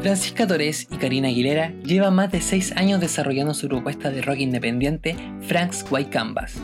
Francisca 0.00 0.46
Torres 0.46 0.86
y 0.92 0.96
Karina 0.96 1.26
Aguilera 1.26 1.72
llevan 1.82 2.14
más 2.14 2.30
de 2.30 2.40
6 2.40 2.76
años 2.76 3.00
desarrollando 3.00 3.52
su 3.52 3.66
propuesta 3.68 4.10
de 4.10 4.22
rock 4.22 4.38
independiente 4.38 5.16
Frank's 5.42 5.84
White 5.90 6.10
Canvas, 6.10 6.54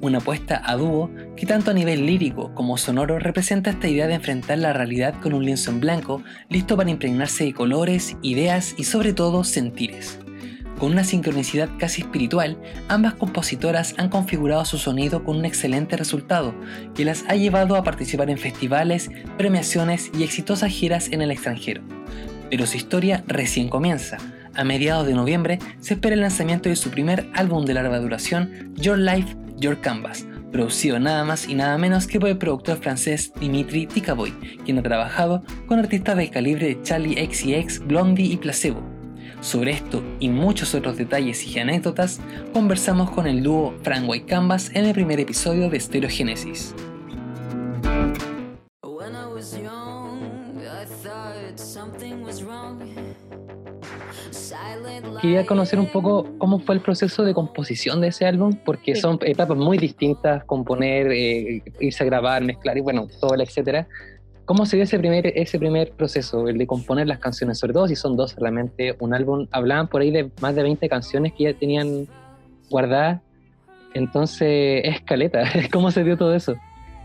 una 0.00 0.18
apuesta 0.18 0.60
a 0.64 0.74
dúo 0.74 1.08
que 1.36 1.46
tanto 1.46 1.70
a 1.70 1.74
nivel 1.74 2.04
lírico 2.04 2.52
como 2.52 2.76
sonoro 2.76 3.20
representa 3.20 3.70
esta 3.70 3.86
idea 3.86 4.08
de 4.08 4.14
enfrentar 4.14 4.58
la 4.58 4.72
realidad 4.72 5.14
con 5.22 5.34
un 5.34 5.44
lienzo 5.44 5.70
en 5.70 5.78
blanco, 5.78 6.22
listo 6.48 6.76
para 6.76 6.90
impregnarse 6.90 7.44
de 7.44 7.54
colores, 7.54 8.16
ideas 8.22 8.74
y 8.76 8.84
sobre 8.84 9.12
todo 9.12 9.44
sentires. 9.44 10.18
Con 10.80 10.92
una 10.92 11.04
sincronicidad 11.04 11.68
casi 11.78 12.02
espiritual, 12.02 12.58
ambas 12.88 13.14
compositoras 13.14 13.94
han 13.98 14.08
configurado 14.08 14.64
su 14.64 14.78
sonido 14.78 15.22
con 15.22 15.36
un 15.36 15.44
excelente 15.44 15.96
resultado 15.96 16.54
que 16.94 17.04
las 17.04 17.24
ha 17.28 17.36
llevado 17.36 17.76
a 17.76 17.84
participar 17.84 18.30
en 18.30 18.38
festivales, 18.38 19.10
premiaciones 19.38 20.10
y 20.18 20.24
exitosas 20.24 20.72
giras 20.72 21.08
en 21.12 21.22
el 21.22 21.30
extranjero. 21.30 21.82
Pero 22.50 22.66
su 22.66 22.76
historia 22.76 23.24
recién 23.26 23.68
comienza. 23.68 24.18
A 24.54 24.64
mediados 24.64 25.06
de 25.06 25.14
noviembre 25.14 25.60
se 25.80 25.94
espera 25.94 26.14
el 26.14 26.20
lanzamiento 26.20 26.68
de 26.68 26.76
su 26.76 26.90
primer 26.90 27.28
álbum 27.34 27.64
de 27.64 27.74
larga 27.74 27.98
duración, 28.00 28.74
Your 28.74 28.98
Life, 28.98 29.36
Your 29.56 29.80
Canvas, 29.80 30.26
producido 30.50 30.98
nada 30.98 31.24
más 31.24 31.48
y 31.48 31.54
nada 31.54 31.78
menos 31.78 32.06
que 32.06 32.18
por 32.18 32.28
el 32.28 32.38
productor 32.38 32.78
francés 32.78 33.32
Dimitri 33.38 33.86
Tikaboy, 33.86 34.32
quien 34.64 34.78
ha 34.78 34.82
trabajado 34.82 35.42
con 35.66 35.78
artistas 35.78 36.16
del 36.16 36.30
calibre 36.30 36.66
de 36.66 36.82
Charlie 36.82 37.24
XCX, 37.24 37.86
Blondie 37.86 38.32
y 38.32 38.36
Placebo. 38.36 38.82
Sobre 39.40 39.72
esto 39.72 40.02
y 40.18 40.28
muchos 40.28 40.74
otros 40.74 40.98
detalles 40.98 41.46
y 41.46 41.58
anécdotas, 41.58 42.20
conversamos 42.52 43.10
con 43.10 43.26
el 43.26 43.42
dúo 43.42 43.74
Frank 43.82 44.06
White 44.06 44.26
Canvas 44.26 44.70
en 44.74 44.84
el 44.84 44.92
primer 44.92 45.20
episodio 45.20 45.70
de 45.70 45.80
Stereogénesis. 45.80 46.74
Quería 55.20 55.46
conocer 55.46 55.78
un 55.78 55.86
poco 55.86 56.26
cómo 56.38 56.58
fue 56.60 56.74
el 56.74 56.80
proceso 56.80 57.24
de 57.24 57.34
composición 57.34 58.00
de 58.00 58.08
ese 58.08 58.26
álbum, 58.26 58.52
porque 58.64 58.94
son 58.96 59.18
etapas 59.22 59.56
muy 59.56 59.78
distintas, 59.78 60.44
componer, 60.44 61.10
eh, 61.12 61.62
irse 61.80 62.02
a 62.02 62.06
grabar, 62.06 62.42
mezclar 62.42 62.78
y 62.78 62.80
bueno, 62.80 63.08
todo 63.20 63.34
el 63.34 63.40
etcétera. 63.40 63.86
¿Cómo 64.44 64.66
se 64.66 64.76
dio 64.76 64.84
ese 64.84 64.98
primer, 64.98 65.26
ese 65.26 65.58
primer 65.58 65.92
proceso, 65.92 66.48
el 66.48 66.58
de 66.58 66.66
componer 66.66 67.06
las 67.06 67.18
canciones? 67.18 67.58
Sobre 67.58 67.72
todo 67.72 67.86
si 67.86 67.96
son 67.96 68.16
dos 68.16 68.34
realmente, 68.36 68.96
un 68.98 69.14
álbum, 69.14 69.46
hablaban 69.52 69.88
por 69.88 70.02
ahí 70.02 70.10
de 70.10 70.30
más 70.40 70.54
de 70.54 70.62
20 70.62 70.88
canciones 70.88 71.32
que 71.34 71.44
ya 71.44 71.54
tenían 71.54 72.08
guardadas, 72.68 73.20
entonces 73.94 74.82
es 74.84 75.00
caleta, 75.02 75.44
¿cómo 75.72 75.90
se 75.90 76.04
dio 76.04 76.16
todo 76.16 76.34
eso? 76.34 76.56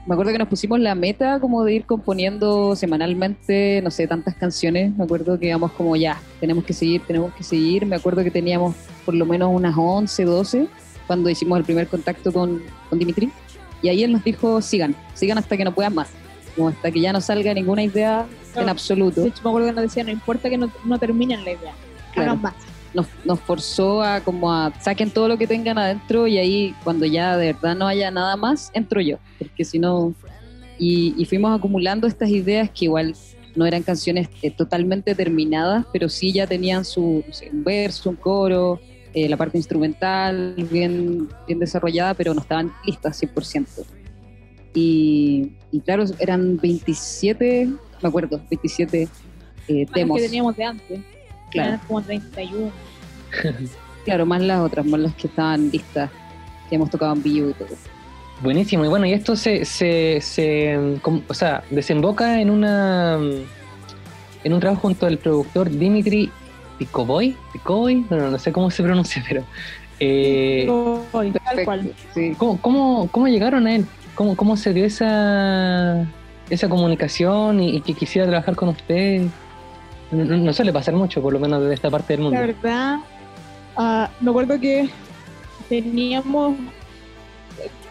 Me 0.06 0.14
acuerdo 0.14 0.31
que 0.31 0.38
nos 0.38 0.48
pusimos 0.48 0.80
la 0.80 0.94
meta 0.94 1.39
como 1.39 1.64
de 1.64 1.73
ir 1.73 1.86
componiendo 1.86 2.75
semanalmente, 2.75 3.81
no 3.84 3.89
sé, 3.89 4.06
tantas 4.06 4.36
canciones, 4.36 4.95
me 4.95 5.03
acuerdo 5.03 5.39
que 5.39 5.47
íbamos 5.47 5.72
como 5.72 5.95
ya, 5.95 6.22
tenemos 6.39 6.64
que 6.64 6.73
seguir, 6.73 7.02
tenemos 7.08 7.34
que 7.34 7.44
seguir, 7.44 7.88
me 7.88 7.95
acuerdo 7.95 8.23
que 8.23 8.30
teníamos 8.30 8.75
por 9.03 9.16
lo 9.16 9.25
menos 9.25 9.50
unas 9.52 9.73
11, 9.75 10.25
12 10.25 10.67
cuando 11.08 11.30
hicimos 11.30 11.58
el 11.58 11.64
primer 11.64 11.88
contacto 11.88 12.31
con, 12.31 12.62
con 12.88 13.00
Dimitri, 13.00 13.31
y 13.81 13.89
ahí 13.89 14.03
él 14.03 14.12
nos 14.12 14.23
dijo, 14.23 14.62
sigan, 14.62 14.95
sigan 15.16 15.39
hasta 15.39 15.58
que 15.58 15.64
no 15.64 15.73
puedan 15.73 15.94
más. 15.94 16.09
Como 16.56 16.69
hasta 16.69 16.90
que 16.90 17.02
ya 17.02 17.12
no 17.12 17.19
salga 17.19 17.53
ninguna 17.53 17.84
idea 17.84 18.25
en 18.56 18.69
absoluto. 18.69 19.22
De 19.22 19.28
hecho, 19.28 19.42
me 19.44 19.50
acuerdo 19.50 19.67
que 19.67 19.73
nos 19.73 19.84
decía, 19.84 20.03
no 20.03 20.12
importa 20.12 20.50
que 20.50 20.58
no, 20.58 20.72
no 20.86 20.97
terminen 20.97 21.44
la 21.44 21.52
idea, 21.52 21.73
hagan 22.16 22.42
más. 22.42 22.53
Nos, 22.95 23.07
nos, 23.25 23.39
forzó 23.41 24.01
a 24.01 24.21
como 24.21 24.51
a 24.51 24.73
saquen 24.79 25.11
todo 25.11 25.27
lo 25.27 25.38
que 25.38 25.45
tengan 25.45 25.77
adentro 25.77 26.27
y 26.27 26.38
ahí 26.38 26.73
cuando 26.83 27.05
ya 27.05 27.38
de 27.38 27.53
verdad 27.53 27.75
no 27.75 27.88
haya 27.88 28.09
nada 28.09 28.35
más, 28.38 28.71
entro 28.73 29.01
yo, 29.01 29.17
porque 29.38 29.63
si 29.63 29.79
no... 29.79 30.13
Y, 30.77 31.25
fuimos 31.25 31.57
acumulando 31.57 32.07
estas 32.07 32.29
ideas 32.29 32.69
que 32.69 32.85
igual 32.85 33.16
no 33.55 33.66
eran 33.66 33.83
canciones 33.83 34.27
eh, 34.41 34.51
totalmente 34.51 35.16
terminadas, 35.16 35.85
pero 35.93 36.09
sí 36.09 36.33
ya 36.33 36.47
tenían 36.47 36.83
su 36.83 37.23
un 37.51 37.63
verso, 37.63 38.09
un 38.09 38.17
coro, 38.17 38.79
eh, 39.13 39.29
la 39.29 39.38
parte 39.38 39.57
instrumental 39.57 40.55
bien, 40.69 41.29
bien 41.47 41.59
desarrollada, 41.59 42.13
pero 42.13 42.33
no 42.33 42.41
estaban 42.41 42.73
listas 42.85 43.21
100%. 43.21 43.85
Y, 44.73 45.53
claro, 45.85 46.03
eran 46.19 46.57
27, 46.57 47.69
me 48.01 48.09
acuerdo, 48.09 48.41
27 48.50 49.07
eh, 49.69 49.85
temas. 49.94 50.17
que 50.17 50.25
teníamos 50.25 50.57
de 50.57 50.63
antes. 50.66 51.00
Claro. 51.63 51.79
Como 51.88 52.01
31. 52.01 52.71
claro, 54.05 54.25
más 54.25 54.41
las 54.41 54.61
otras, 54.61 54.85
más 54.85 54.99
las 54.99 55.16
que 55.16 55.27
estaban 55.27 55.69
listas, 55.71 56.09
que 56.69 56.75
hemos 56.75 56.89
tocado 56.89 57.13
en 57.13 57.23
vivo 57.23 57.49
y 57.49 57.53
todo. 57.53 57.69
Buenísimo, 58.41 58.83
y 58.83 58.89
bueno, 58.89 59.05
y 59.05 59.13
esto 59.13 59.35
se, 59.35 59.63
se, 59.63 60.19
se 60.21 60.77
o 61.27 61.33
sea, 61.33 61.63
desemboca 61.69 62.41
en 62.41 62.49
una 62.49 63.17
en 64.43 64.53
un 64.53 64.59
trabajo 64.59 64.81
junto 64.81 65.05
al 65.07 65.17
productor 65.17 65.69
Dimitri 65.69 66.29
Picoboy, 66.77 67.35
Picoboy, 67.53 68.05
bueno, 68.09 68.29
no 68.29 68.37
sé 68.37 68.51
cómo 68.51 68.69
se 68.69 68.83
pronuncia, 68.83 69.23
pero 69.27 69.43
eh, 69.99 70.67
tal 71.43 71.66
cual. 71.66 71.93
¿Cómo, 72.37 72.61
cómo, 72.61 73.09
cómo 73.11 73.27
llegaron 73.27 73.67
a 73.67 73.75
él? 73.75 73.85
¿Cómo, 74.13 74.35
cómo 74.35 74.57
se 74.57 74.73
dio 74.73 74.85
esa, 74.85 76.05
esa 76.49 76.69
comunicación 76.69 77.61
y, 77.61 77.81
que 77.81 77.93
quisiera 77.93 78.27
trabajar 78.27 78.55
con 78.55 78.69
usted? 78.69 79.23
No, 80.11 80.53
suele 80.53 80.71
pasar 80.71 80.93
mucho, 80.93 81.21
por 81.21 81.33
lo 81.33 81.39
menos 81.39 81.61
desde 81.61 81.73
esta 81.73 81.89
parte 81.89 82.13
del 82.13 82.21
mundo. 82.21 82.39
La 82.39 82.45
verdad, 82.45 82.97
uh, 83.77 84.23
me 84.23 84.29
acuerdo 84.29 84.59
que 84.59 84.89
teníamos 85.67 86.55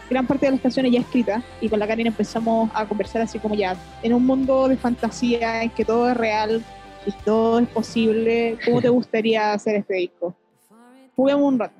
gran 0.09 0.25
parte 0.25 0.45
de 0.45 0.53
las 0.53 0.61
canciones 0.61 0.91
ya 0.91 0.99
escritas 0.99 1.43
y 1.61 1.69
con 1.69 1.79
la 1.79 1.87
Karen 1.87 2.07
empezamos 2.07 2.69
a 2.73 2.85
conversar 2.87 3.21
así 3.21 3.39
como 3.39 3.55
ya, 3.55 3.75
en 4.03 4.13
un 4.13 4.25
mundo 4.25 4.67
de 4.67 4.77
fantasía 4.77 5.63
en 5.63 5.69
que 5.71 5.83
todo 5.83 6.09
es 6.09 6.15
real 6.15 6.63
y 7.05 7.11
todo 7.23 7.59
es 7.59 7.67
posible, 7.69 8.57
¿cómo 8.65 8.81
te 8.81 8.89
gustaría 8.99 9.53
hacer 9.53 9.75
este 9.75 9.95
disco? 9.95 10.35
Juguemos 11.15 11.43
un 11.43 11.59
rato. 11.59 11.75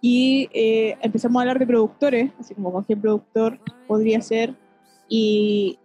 Y 0.00 0.48
eh, 0.52 0.96
empezamos 1.00 1.38
a 1.38 1.42
hablar 1.42 1.60
de 1.60 1.66
productores, 1.66 2.32
así 2.40 2.54
como 2.54 2.72
con 2.72 2.84
qué 2.84 2.96
productor 2.96 3.60
podría 3.86 4.20
ser, 4.20 4.54
y 5.08 5.78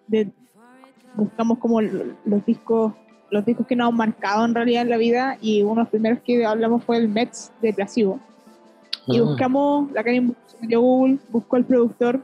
buscamos 1.13 1.59
como 1.59 1.81
los 1.81 2.45
discos 2.45 2.93
los 3.29 3.45
discos 3.45 3.67
que 3.67 3.75
nos 3.75 3.89
han 3.89 3.95
marcado 3.95 4.45
en 4.45 4.55
realidad 4.55 4.83
en 4.83 4.89
la 4.89 4.97
vida 4.97 5.38
y 5.41 5.61
uno 5.61 5.75
de 5.75 5.81
los 5.81 5.89
primeros 5.89 6.19
que 6.23 6.45
hablamos 6.45 6.83
fue 6.83 6.97
el 6.97 7.09
Mets 7.09 7.51
de 7.61 7.73
Placebo. 7.73 8.19
Y 9.07 9.19
ah. 9.19 9.23
buscamos, 9.23 9.91
la 9.91 10.03
Karin 10.03 10.35
metió 10.61 10.81
Google, 10.81 11.17
buscó 11.29 11.57
el 11.57 11.65
productor, 11.65 12.21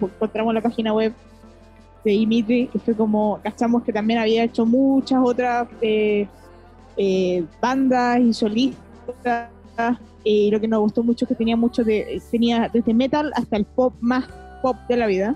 encontramos 0.00 0.54
la 0.54 0.60
página 0.60 0.92
web 0.92 1.12
de 2.04 2.10
Dimitri, 2.10 2.66
que 2.68 2.78
fue 2.78 2.94
como, 2.94 3.40
cachamos 3.42 3.82
que 3.84 3.92
también 3.92 4.18
había 4.18 4.44
hecho 4.44 4.66
muchas 4.66 5.20
otras 5.22 5.68
eh, 5.80 6.26
eh, 6.96 7.44
bandas 7.60 8.20
y 8.20 8.32
solistas 8.34 9.48
y 10.24 10.50
lo 10.50 10.60
que 10.60 10.68
nos 10.68 10.80
gustó 10.80 11.02
mucho 11.02 11.24
es 11.24 11.28
que 11.30 11.34
tenía 11.34 11.56
mucho 11.56 11.82
de, 11.82 12.22
tenía 12.30 12.68
desde 12.72 12.94
metal 12.94 13.32
hasta 13.34 13.56
el 13.56 13.64
pop 13.64 13.94
más 14.00 14.26
pop 14.62 14.76
de 14.88 14.96
la 14.96 15.06
vida. 15.06 15.34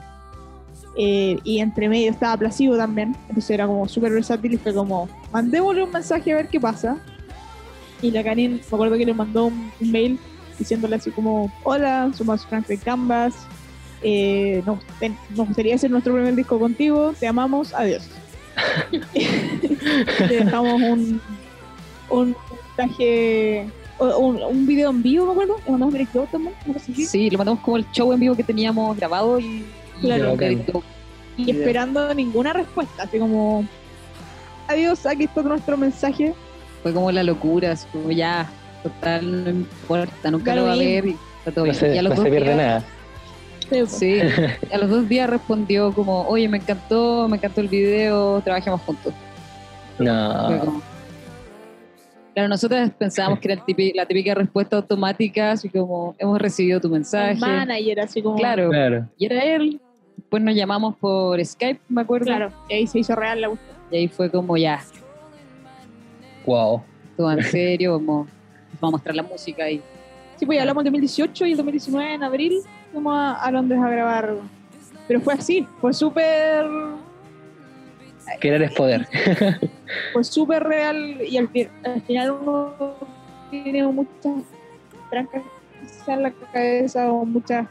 Eh, 0.98 1.38
y 1.44 1.60
entre 1.60 1.90
medio 1.90 2.10
estaba 2.10 2.38
Placebo 2.38 2.76
también, 2.76 3.14
entonces 3.28 3.50
era 3.50 3.66
como 3.66 3.86
súper 3.86 4.12
versátil 4.12 4.54
y 4.54 4.56
fue 4.56 4.72
como, 4.72 5.08
mandémosle 5.30 5.82
un 5.82 5.90
mensaje 5.90 6.32
a 6.32 6.36
ver 6.36 6.48
qué 6.48 6.58
pasa. 6.58 6.96
Y 8.00 8.10
la 8.10 8.24
Karin, 8.24 8.52
me 8.54 8.60
acuerdo 8.60 8.96
que 8.96 9.04
le 9.04 9.12
mandó 9.12 9.46
un, 9.46 9.70
mail 9.80 10.18
diciéndole 10.58 10.96
así 10.96 11.10
como, 11.10 11.52
hola, 11.64 12.10
somos 12.14 12.46
Frank 12.46 12.66
de 12.66 12.78
Canvas, 12.78 13.34
eh, 14.02 14.62
nos, 14.64 14.78
gustaría 15.36 15.74
hacer 15.74 15.90
nuestro 15.90 16.14
primer 16.14 16.34
disco 16.34 16.58
contigo, 16.58 17.12
te 17.18 17.26
amamos, 17.26 17.74
adiós. 17.74 18.08
le 20.30 20.44
dejamos 20.44 20.80
un, 20.80 21.20
un 22.08 22.36
mensaje 22.78 23.66
un, 23.98 24.42
un, 24.42 24.66
video 24.66 24.90
en 24.90 25.02
vivo, 25.02 25.26
me 25.26 25.32
acuerdo, 25.32 25.56
le 25.64 25.70
mandamos 25.70 25.92
directo 25.92 26.26
también, 26.32 26.54
Sí, 27.06 27.28
lo 27.28 27.36
mandamos 27.36 27.60
como 27.62 27.76
el 27.76 27.90
show 27.92 28.12
en 28.14 28.20
vivo 28.20 28.34
que 28.34 28.44
teníamos 28.44 28.96
grabado 28.96 29.38
y, 29.38 29.64
claro, 30.00 30.36
y 31.36 31.50
esperando 31.50 32.12
ninguna 32.14 32.52
respuesta, 32.52 33.02
así 33.02 33.18
como 33.18 33.66
adiós, 34.68 35.04
aquí 35.06 35.24
está 35.24 35.42
nuestro 35.42 35.76
mensaje. 35.76 36.34
Fue 36.82 36.92
como 36.92 37.10
la 37.12 37.22
locura, 37.22 37.72
así 37.72 37.86
como 37.92 38.10
ya, 38.10 38.48
total, 38.82 39.44
no 39.44 39.50
importa, 39.50 40.30
nunca 40.30 40.54
lo 40.54 40.64
va 40.64 40.72
a 40.72 40.76
ver 40.76 41.06
y 41.06 41.16
todo 41.54 41.66
no 41.66 41.74
Se, 41.74 42.02
no 42.02 42.16
se 42.16 42.30
pierde 42.30 42.54
nada. 42.54 42.84
Sí, 43.88 44.20
a 44.72 44.78
los 44.78 44.88
dos 44.88 45.08
días 45.08 45.28
respondió 45.28 45.92
como, 45.92 46.22
oye, 46.28 46.48
me 46.48 46.58
encantó, 46.58 47.28
me 47.28 47.36
encantó 47.36 47.60
el 47.60 47.68
video, 47.68 48.40
trabajemos 48.42 48.80
juntos. 48.82 49.12
No. 49.98 50.80
Claro, 52.32 52.48
nosotros 52.48 52.90
pensábamos 52.98 53.40
que 53.40 53.50
era 53.50 53.62
la 53.94 54.06
típica 54.06 54.34
respuesta 54.34 54.76
automática, 54.76 55.52
así 55.52 55.68
como 55.68 56.14
hemos 56.18 56.38
recibido 56.38 56.80
tu 56.80 56.90
mensaje. 56.90 57.32
El 57.32 57.38
manager, 57.38 58.00
así 58.00 58.22
como. 58.22 58.36
Claro, 58.36 58.70
Y 59.18 59.24
era 59.24 59.42
él. 59.42 59.80
Después 60.16 60.42
nos 60.42 60.54
llamamos 60.54 60.96
por 60.96 61.44
Skype, 61.44 61.80
me 61.88 62.00
acuerdo. 62.00 62.26
Claro, 62.26 62.52
y 62.68 62.74
ahí 62.74 62.86
se 62.86 62.98
hizo 62.98 63.14
real 63.14 63.40
la 63.40 63.48
búsqueda. 63.48 63.76
Y 63.90 63.96
ahí 63.96 64.08
fue 64.08 64.30
como 64.30 64.56
ya. 64.56 64.82
Wow. 66.44 66.82
Todo 67.16 67.32
en 67.32 67.42
serio, 67.44 67.92
vamos, 67.92 68.28
vamos 68.80 68.82
a 68.82 68.90
mostrar 68.90 69.14
la 69.14 69.22
música 69.22 69.64
ahí. 69.64 69.82
Sí, 70.36 70.44
pues 70.44 70.56
ya 70.56 70.62
hablamos 70.62 70.84
de 70.84 70.90
2018 70.90 71.46
y 71.46 71.50
el 71.52 71.56
2019 71.56 72.14
en 72.14 72.22
abril 72.22 72.60
fuimos 72.92 73.14
a, 73.16 73.34
a 73.34 73.50
Londres 73.50 73.80
a 73.80 73.88
grabar. 73.88 74.36
Pero 75.08 75.20
fue 75.20 75.34
así, 75.34 75.66
fue 75.80 75.92
súper. 75.92 76.66
Querer 78.40 78.62
es 78.62 78.72
poder. 78.72 79.06
fue 80.12 80.24
súper 80.24 80.64
real 80.64 81.22
y 81.22 81.38
al, 81.38 81.48
al, 81.84 82.02
final 82.02 82.32
uno 82.32 82.74
tiene 83.50 83.86
muchas 83.86 84.42
trancas 85.10 85.42
en 86.06 86.22
la 86.22 86.30
cabeza 86.30 87.12
o 87.12 87.24
muchas, 87.24 87.66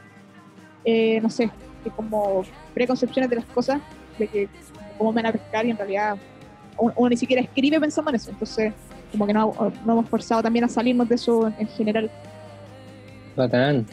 eh, 0.84 1.20
no 1.20 1.30
sé, 1.30 1.50
como 1.90 2.44
preconcepciones 2.74 3.30
de 3.30 3.36
las 3.36 3.44
cosas, 3.46 3.80
de 4.18 4.26
que 4.26 4.48
cómo 4.98 5.12
me 5.12 5.22
van 5.22 5.30
a 5.30 5.32
pescar 5.32 5.66
y 5.66 5.70
en 5.70 5.76
realidad 5.76 6.16
uno, 6.78 7.08
ni 7.08 7.16
siquiera 7.16 7.42
escribe 7.42 7.80
pensando 7.80 8.10
en 8.10 8.16
eso. 8.16 8.30
Entonces, 8.30 8.72
como 9.12 9.26
que 9.26 9.32
no, 9.32 9.72
no 9.84 9.92
hemos 9.92 10.08
forzado 10.08 10.42
también 10.42 10.64
a 10.64 10.68
salirnos 10.68 11.08
de 11.08 11.14
eso 11.14 11.52
en 11.58 11.66
general. 11.68 12.10
Bacán, 13.36 13.86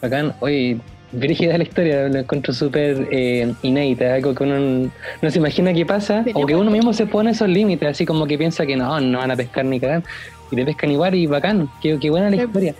bacán. 0.00 0.34
Oye, 0.40 0.80
Brígida 1.12 1.56
la 1.56 1.62
historia, 1.62 2.08
lo 2.08 2.18
encuentro 2.18 2.52
súper 2.52 3.08
eh, 3.12 3.54
inédita, 3.62 4.14
algo 4.14 4.34
que 4.34 4.42
uno 4.42 4.90
no 5.22 5.30
se 5.30 5.38
imagina 5.38 5.72
que 5.72 5.86
pasa, 5.86 6.24
o 6.34 6.44
que 6.44 6.56
uno 6.56 6.68
mismo 6.68 6.92
se 6.92 7.06
pone 7.06 7.30
esos 7.30 7.48
límites, 7.48 7.88
así 7.88 8.04
como 8.04 8.26
que 8.26 8.36
piensa 8.36 8.66
que 8.66 8.76
no, 8.76 9.00
no 9.00 9.18
van 9.18 9.30
a 9.30 9.36
pescar 9.36 9.64
ni 9.64 9.78
cagar, 9.78 10.02
y 10.50 10.56
te 10.56 10.64
pescan 10.64 10.90
igual 10.90 11.14
y 11.14 11.26
bacán, 11.26 11.70
qué, 11.80 11.96
qué 12.00 12.10
buena 12.10 12.28
la 12.28 12.36
historia. 12.36 12.74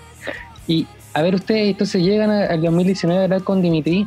Y 0.66 0.86
a 1.16 1.22
ver, 1.22 1.34
ustedes 1.34 1.68
entonces 1.68 2.02
llegan 2.02 2.30
al 2.30 2.60
2019 2.60 3.18
a 3.18 3.24
hablar 3.24 3.42
con 3.42 3.62
Dimitri, 3.62 4.06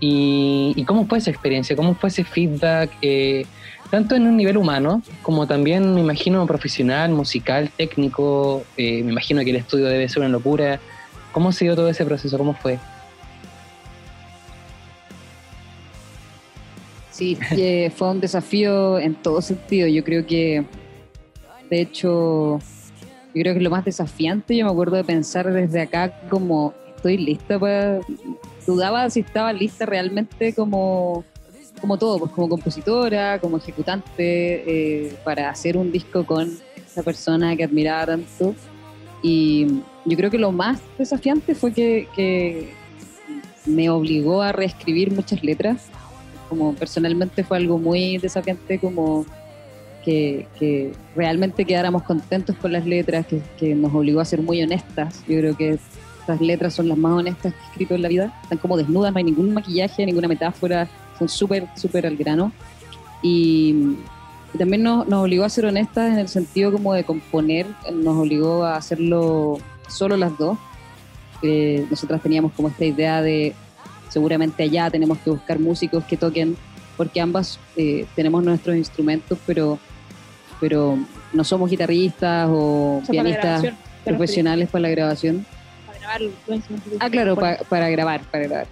y, 0.00 0.84
cómo 0.84 1.06
fue 1.06 1.16
esa 1.16 1.30
experiencia, 1.30 1.74
cómo 1.74 1.94
fue 1.94 2.10
ese 2.10 2.24
feedback, 2.24 2.90
eh, 3.00 3.46
tanto 3.90 4.16
en 4.16 4.26
un 4.26 4.36
nivel 4.36 4.58
humano, 4.58 5.00
como 5.22 5.46
también 5.46 5.94
me 5.94 6.02
imagino 6.02 6.46
profesional, 6.46 7.10
musical, 7.12 7.70
técnico, 7.74 8.64
eh, 8.76 9.02
me 9.02 9.12
imagino 9.12 9.42
que 9.42 9.48
el 9.50 9.56
estudio 9.56 9.86
debe 9.86 10.06
ser 10.10 10.18
una 10.18 10.28
locura. 10.28 10.78
¿Cómo 11.32 11.48
ha 11.48 11.52
sido 11.52 11.74
todo 11.74 11.88
ese 11.88 12.04
proceso? 12.04 12.36
¿Cómo 12.36 12.52
fue? 12.52 12.78
Sí, 17.12 17.38
fue 17.96 18.10
un 18.10 18.20
desafío 18.20 18.98
en 18.98 19.14
todo 19.14 19.40
sentido. 19.40 19.88
Yo 19.88 20.04
creo 20.04 20.26
que, 20.26 20.66
de 21.70 21.80
hecho, 21.80 22.60
yo 23.34 23.42
creo 23.42 23.54
que 23.54 23.60
lo 23.60 23.70
más 23.70 23.84
desafiante, 23.84 24.56
yo 24.56 24.66
me 24.66 24.70
acuerdo 24.70 24.96
de 24.96 25.04
pensar 25.04 25.50
desde 25.52 25.80
acá 25.80 26.12
como, 26.28 26.74
estoy 26.96 27.18
lista 27.18 27.58
para... 27.58 28.00
Dudaba 28.66 29.10
si 29.10 29.20
estaba 29.20 29.52
lista 29.52 29.86
realmente 29.86 30.54
como, 30.54 31.24
como 31.80 31.98
todo, 31.98 32.20
pues 32.20 32.30
como 32.30 32.48
compositora, 32.48 33.40
como 33.40 33.56
ejecutante, 33.56 35.06
eh, 35.06 35.16
para 35.24 35.50
hacer 35.50 35.76
un 35.76 35.90
disco 35.90 36.24
con 36.24 36.48
esa 36.76 37.02
persona 37.02 37.56
que 37.56 37.64
admiraba 37.64 38.06
tanto. 38.06 38.54
Y 39.20 39.66
yo 40.04 40.16
creo 40.16 40.30
que 40.30 40.38
lo 40.38 40.52
más 40.52 40.80
desafiante 40.96 41.56
fue 41.56 41.72
que, 41.72 42.06
que 42.14 42.72
me 43.66 43.90
obligó 43.90 44.42
a 44.42 44.52
reescribir 44.52 45.12
muchas 45.12 45.42
letras 45.42 45.88
como 46.52 46.74
personalmente 46.74 47.44
fue 47.44 47.56
algo 47.56 47.78
muy 47.78 48.18
desafiante 48.18 48.78
como 48.78 49.24
que, 50.04 50.46
que 50.58 50.92
realmente 51.14 51.64
quedáramos 51.64 52.02
contentos 52.02 52.56
con 52.56 52.72
las 52.72 52.86
letras, 52.86 53.26
que, 53.26 53.40
que, 53.58 53.74
nos 53.74 53.94
obligó 53.94 54.20
a 54.20 54.24
ser 54.24 54.42
muy 54.42 54.62
honestas. 54.62 55.22
Yo 55.28 55.38
creo 55.38 55.56
que 55.56 55.78
estas 56.20 56.40
letras 56.40 56.74
son 56.74 56.88
las 56.88 56.98
más 56.98 57.12
honestas 57.12 57.52
que 57.52 57.58
he 57.58 57.70
escrito 57.70 57.94
en 57.94 58.02
la 58.02 58.08
vida. 58.08 58.40
Están 58.42 58.58
como 58.58 58.76
desnudas, 58.76 59.12
no 59.12 59.18
hay 59.18 59.24
ningún 59.24 59.54
maquillaje, 59.54 60.04
ninguna 60.06 60.28
metáfora, 60.28 60.88
son 61.18 61.28
súper, 61.28 61.66
súper 61.76 62.06
al 62.06 62.16
grano. 62.16 62.52
Y, 63.22 63.96
y 64.54 64.58
también 64.58 64.82
nos, 64.82 65.06
nos, 65.08 65.22
obligó 65.22 65.44
a 65.44 65.48
ser 65.48 65.66
honestas 65.66 66.12
en 66.12 66.18
el 66.18 66.28
sentido 66.28 66.72
como 66.72 66.94
de 66.94 67.04
componer, 67.04 67.66
nos 67.92 68.16
obligó 68.16 68.64
a 68.64 68.76
hacerlo 68.76 69.58
solo 69.88 70.16
las 70.16 70.36
dos. 70.38 70.58
Eh, 71.42 71.86
nosotras 71.90 72.22
teníamos 72.22 72.52
como 72.52 72.68
esta 72.68 72.84
idea 72.84 73.20
de 73.20 73.54
seguramente 74.08 74.62
allá 74.62 74.90
tenemos 74.90 75.18
que 75.18 75.30
buscar 75.30 75.58
músicos 75.58 76.04
que 76.04 76.16
toquen, 76.16 76.56
porque 76.96 77.20
ambas 77.20 77.58
eh, 77.76 78.06
tenemos 78.14 78.44
nuestros 78.44 78.76
instrumentos, 78.76 79.38
pero, 79.46 79.78
pero 80.62 80.96
no 81.32 81.42
somos 81.42 81.68
guitarristas 81.68 82.48
o, 82.48 83.02
o 83.04 83.10
pianistas 83.10 83.64
profesionales 84.04 84.68
para 84.70 84.82
la 84.82 84.90
grabación. 84.90 85.44
Para 85.84 85.98
grabar 85.98 86.20
Ah, 87.00 87.10
claro, 87.10 87.34
para, 87.34 87.56
para 87.64 87.90
grabar, 87.90 88.20
para 88.30 88.46
grabar. 88.46 88.66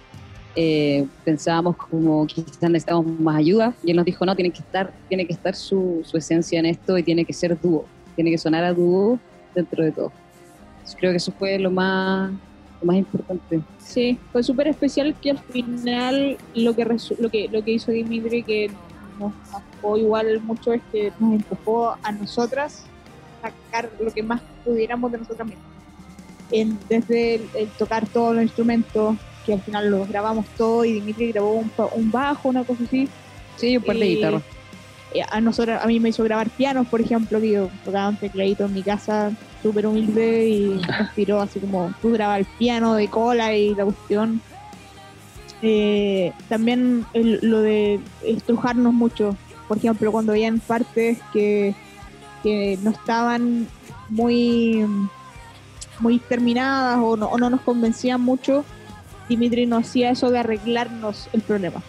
Eh, 0.55 1.05
pensábamos 1.25 1.75
como 1.75 2.25
quizás 2.27 2.69
necesitamos 2.69 3.05
más 3.19 3.35
ayuda 3.35 3.73
y 3.83 3.91
él 3.91 3.97
nos 3.97 4.05
dijo 4.05 4.25
no, 4.25 4.35
tiene 4.37 4.51
que 4.51 4.59
estar, 4.59 4.93
tiene 5.09 5.27
que 5.27 5.33
estar 5.33 5.53
su, 5.53 5.99
su 6.05 6.15
esencia 6.15 6.59
en 6.59 6.65
esto 6.65 6.97
y 6.97 7.03
tiene 7.03 7.25
que 7.25 7.33
ser 7.33 7.59
dúo, 7.59 7.85
tiene 8.15 8.31
que 8.31 8.37
sonar 8.37 8.63
a 8.63 8.71
dúo 8.73 9.19
dentro 9.53 9.83
de 9.83 9.91
todo. 9.91 10.13
Entonces, 10.75 10.95
creo 10.97 11.11
que 11.11 11.17
eso 11.17 11.33
fue 11.37 11.59
lo 11.59 11.71
más 11.71 12.31
más 12.81 12.95
importante. 12.95 13.59
Sí, 13.79 14.17
fue 14.31 14.43
súper 14.43 14.69
especial 14.69 15.13
que 15.21 15.31
al 15.31 15.39
final 15.39 16.37
lo 16.55 16.73
que, 16.73 16.85
lo 17.19 17.29
que 17.29 17.49
lo 17.49 17.63
que 17.63 17.71
hizo 17.71 17.91
Dimitri 17.91 18.43
que 18.43 18.71
nos 19.21 19.33
marcó 19.51 19.97
igual 19.97 20.41
mucho 20.41 20.73
es 20.73 20.81
que 20.91 21.11
nos 21.19 21.33
empujó 21.33 21.95
a 22.01 22.11
nosotras 22.11 22.83
sacar 23.41 23.89
lo 23.99 24.11
que 24.11 24.23
más 24.23 24.41
pudiéramos 24.65 25.11
de 25.11 25.17
nosotras 25.19 25.47
mismas. 25.47 25.65
En, 26.51 26.77
desde 26.89 27.35
el, 27.35 27.69
tocar 27.77 28.07
todos 28.07 28.35
los 28.35 28.43
instrumentos, 28.43 29.15
que 29.45 29.53
al 29.53 29.61
final 29.61 29.89
los 29.89 30.07
grabamos 30.07 30.45
todo 30.57 30.85
y 30.85 30.93
Dimitri 30.93 31.31
grabó 31.31 31.53
un, 31.53 31.71
un 31.95 32.11
bajo, 32.11 32.49
una 32.49 32.63
cosa 32.63 32.83
así. 32.83 33.07
Sí, 33.55 33.77
un 33.77 33.83
par 33.83 33.95
de 33.95 34.07
guitarras. 34.07 34.43
A 35.29 35.41
nosotros, 35.41 35.79
a 35.81 35.87
mí 35.87 35.99
me 35.99 36.09
hizo 36.09 36.23
grabar 36.23 36.49
pianos, 36.49 36.87
por 36.87 37.01
ejemplo, 37.01 37.39
que 37.41 37.51
yo 37.51 37.69
tocaba 37.83 38.09
un 38.09 38.17
tecladito 38.17 38.65
en 38.65 38.73
mi 38.73 38.81
casa 38.81 39.31
súper 39.61 39.85
humilde 39.85 40.47
y 40.47 40.81
nos 40.99 41.13
tiró 41.13 41.41
así 41.41 41.59
como 41.59 41.93
tú 42.01 42.11
grabas 42.11 42.39
el 42.39 42.45
piano 42.57 42.95
de 42.95 43.09
cola 43.09 43.53
y 43.53 43.75
la 43.75 43.85
cuestión. 43.85 44.41
Eh, 45.61 46.33
también 46.49 47.05
el, 47.13 47.39
lo 47.43 47.61
de 47.61 47.99
estrujarnos 48.23 48.93
mucho, 48.93 49.35
por 49.67 49.77
ejemplo, 49.77 50.11
cuando 50.11 50.31
habían 50.31 50.59
partes 50.59 51.19
que, 51.31 51.75
que 52.43 52.79
no 52.81 52.91
estaban 52.91 53.67
muy, 54.09 54.85
muy 55.99 56.19
terminadas 56.19 56.99
o 57.01 57.15
no, 57.15 57.27
o 57.27 57.37
no 57.37 57.49
nos 57.49 57.61
convencían 57.61 58.21
mucho, 58.21 58.65
Dimitri 59.29 59.65
nos 59.65 59.87
hacía 59.87 60.09
eso 60.09 60.29
de 60.29 60.39
arreglarnos 60.39 61.29
el 61.31 61.41
problema. 61.41 61.81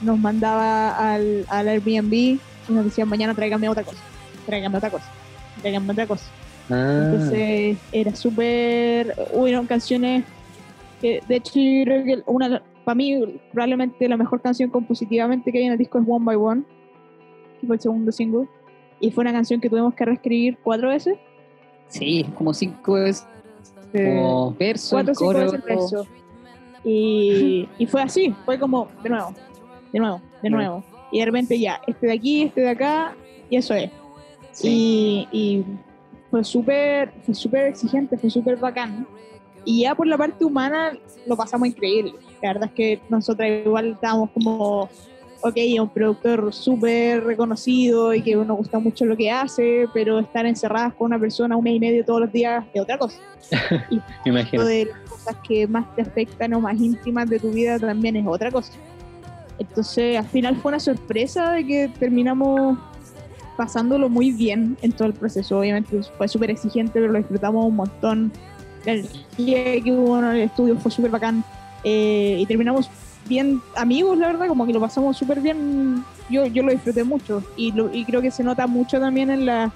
Nos 0.00 0.18
mandaba 0.18 1.14
al, 1.14 1.46
al 1.48 1.68
Airbnb 1.68 2.12
y 2.12 2.40
nos 2.68 2.84
decía 2.84 3.06
mañana 3.06 3.34
tráigame 3.34 3.68
otra 3.68 3.84
cosa, 3.84 4.02
tráigame 4.44 4.76
otra 4.76 4.90
cosa, 4.90 5.06
tráigame 5.62 5.92
otra 5.92 6.06
cosa. 6.06 6.24
Ah. 6.68 7.02
Entonces 7.04 7.78
era 7.92 8.14
súper. 8.16 9.14
Hubieron 9.32 9.66
canciones 9.66 10.24
que, 11.00 11.22
de 11.28 11.36
hecho, 11.36 11.52
yo 11.54 11.84
creo 11.84 12.04
que 12.04 12.22
una, 12.26 12.62
para 12.84 12.94
mí, 12.94 13.40
probablemente 13.52 14.08
la 14.08 14.16
mejor 14.16 14.40
canción 14.40 14.70
compositivamente 14.70 15.50
que 15.50 15.58
hay 15.58 15.64
en 15.64 15.72
el 15.72 15.78
disco 15.78 15.98
es 15.98 16.04
One 16.06 16.24
by 16.24 16.36
One, 16.36 16.62
que 17.60 17.66
fue 17.66 17.76
el 17.76 17.82
segundo 17.82 18.12
single. 18.12 18.48
Y 19.00 19.10
fue 19.10 19.22
una 19.22 19.32
canción 19.32 19.60
que 19.60 19.68
tuvimos 19.68 19.94
que 19.94 20.04
reescribir 20.04 20.58
cuatro 20.62 20.88
veces. 20.88 21.16
Sí, 21.88 22.24
como 22.36 22.54
cinco 22.54 22.94
veces. 22.94 23.26
Como 23.92 24.52
verso, 24.54 24.96
cuatro 24.96 25.14
cinco 25.14 25.32
coro. 25.32 25.40
veces 25.40 25.64
verso. 25.64 26.06
Y, 26.84 27.68
y 27.78 27.86
fue 27.86 28.02
así, 28.02 28.34
fue 28.44 28.58
como 28.58 28.88
de 29.02 29.08
nuevo, 29.08 29.32
de 29.92 29.98
nuevo, 30.00 30.20
de 30.42 30.50
nuevo. 30.50 30.84
Y 31.12 31.20
de 31.20 31.24
repente 31.24 31.58
ya, 31.58 31.80
este 31.86 32.08
de 32.08 32.12
aquí, 32.12 32.42
este 32.42 32.62
de 32.62 32.70
acá, 32.70 33.14
y 33.48 33.56
eso 33.56 33.74
es. 33.74 33.90
Sí. 34.52 35.28
Y, 35.30 35.38
y 35.38 35.64
fue 36.30 36.44
súper 36.44 37.12
fue 37.24 37.34
súper 37.34 37.66
exigente, 37.66 38.18
fue 38.18 38.30
súper 38.30 38.56
bacán. 38.56 39.06
Y 39.64 39.82
ya 39.82 39.94
por 39.94 40.06
la 40.06 40.18
parte 40.18 40.44
humana 40.44 40.92
lo 41.26 41.36
pasamos 41.36 41.68
increíble. 41.68 42.12
La 42.44 42.52
verdad 42.52 42.68
es 42.68 42.74
que 42.74 43.00
nosotros 43.08 43.48
igual 43.64 43.92
estábamos 43.92 44.28
como, 44.32 44.90
ok, 45.40 45.56
un 45.80 45.88
productor 45.88 46.52
súper 46.52 47.24
reconocido 47.24 48.12
y 48.12 48.20
que 48.20 48.36
nos 48.36 48.58
gusta 48.58 48.78
mucho 48.78 49.06
lo 49.06 49.16
que 49.16 49.30
hace, 49.30 49.86
pero 49.94 50.18
estar 50.18 50.44
encerradas 50.44 50.92
con 50.92 51.06
una 51.06 51.18
persona 51.18 51.56
un 51.56 51.64
mes 51.64 51.76
y 51.76 51.80
medio 51.80 52.04
todos 52.04 52.20
los 52.20 52.32
días 52.32 52.62
es 52.74 52.82
otra 52.82 52.98
cosa. 52.98 53.18
Y 53.90 53.96
Me 53.96 54.02
imagino. 54.40 54.62
de 54.66 54.84
las 54.84 55.10
cosas 55.10 55.36
que 55.48 55.66
más 55.66 55.86
te 55.96 56.02
afectan 56.02 56.52
o 56.52 56.60
más 56.60 56.78
íntimas 56.78 57.30
de 57.30 57.38
tu 57.38 57.50
vida 57.50 57.78
también 57.78 58.14
es 58.14 58.26
otra 58.26 58.50
cosa. 58.50 58.74
Entonces, 59.58 60.18
al 60.18 60.26
final 60.26 60.56
fue 60.56 60.68
una 60.72 60.80
sorpresa 60.80 61.52
de 61.52 61.66
que 61.66 61.90
terminamos 61.98 62.76
pasándolo 63.56 64.10
muy 64.10 64.32
bien 64.32 64.76
en 64.82 64.92
todo 64.92 65.08
el 65.08 65.14
proceso. 65.14 65.60
Obviamente 65.60 65.98
fue 66.18 66.28
súper 66.28 66.50
exigente, 66.50 66.92
pero 66.92 67.08
lo 67.10 67.16
disfrutamos 67.16 67.64
un 67.64 67.76
montón. 67.76 68.32
La 68.84 68.92
energía 68.92 69.82
que 69.82 69.92
hubo 69.92 70.18
en 70.18 70.24
el 70.26 70.40
estudio 70.42 70.76
fue 70.76 70.90
súper 70.90 71.10
bacán. 71.10 71.42
Eh, 71.84 72.38
y 72.40 72.46
terminamos 72.46 72.90
bien 73.28 73.60
amigos, 73.76 74.18
la 74.18 74.28
verdad, 74.28 74.48
como 74.48 74.66
que 74.66 74.72
lo 74.72 74.80
pasamos 74.80 75.16
súper 75.16 75.40
bien. 75.40 76.04
Yo, 76.30 76.46
yo 76.46 76.62
lo 76.62 76.72
disfruté 76.72 77.04
mucho 77.04 77.42
y, 77.56 77.72
lo, 77.72 77.94
y 77.94 78.04
creo 78.04 78.22
que 78.22 78.30
se 78.30 78.42
nota 78.42 78.66
mucho 78.66 78.98
también 78.98 79.30
en 79.30 79.44
la, 79.44 79.72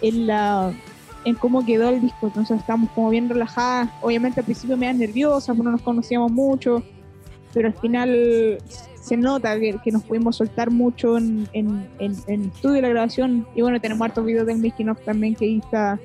en 0.00 0.28
la 0.28 0.72
en 1.24 1.34
cómo 1.34 1.66
quedó 1.66 1.88
el 1.88 2.00
disco. 2.00 2.28
Entonces 2.28 2.58
estamos 2.60 2.90
como 2.90 3.10
bien 3.10 3.28
relajadas. 3.28 3.90
Obviamente 4.00 4.40
al 4.40 4.44
principio 4.44 4.76
me 4.76 4.92
nerviosas, 4.94 5.56
no 5.56 5.70
nos 5.70 5.82
conocíamos 5.82 6.30
mucho, 6.30 6.82
pero 7.52 7.68
al 7.68 7.74
final 7.74 8.58
se 9.00 9.16
nota 9.16 9.58
que, 9.58 9.76
que 9.82 9.90
nos 9.90 10.04
pudimos 10.04 10.36
soltar 10.36 10.70
mucho 10.70 11.18
en, 11.18 11.48
en, 11.52 11.88
en, 11.98 12.14
en 12.28 12.44
estudio 12.44 12.76
de 12.76 12.82
la 12.82 12.88
grabación. 12.90 13.46
Y 13.56 13.62
bueno, 13.62 13.80
tenemos 13.80 14.04
hartos 14.04 14.24
videos 14.24 14.46
del 14.46 14.58
making 14.58 14.90
of 14.90 15.00
también 15.04 15.34
que 15.34 15.44
ahí 15.44 15.58
está. 15.58 15.98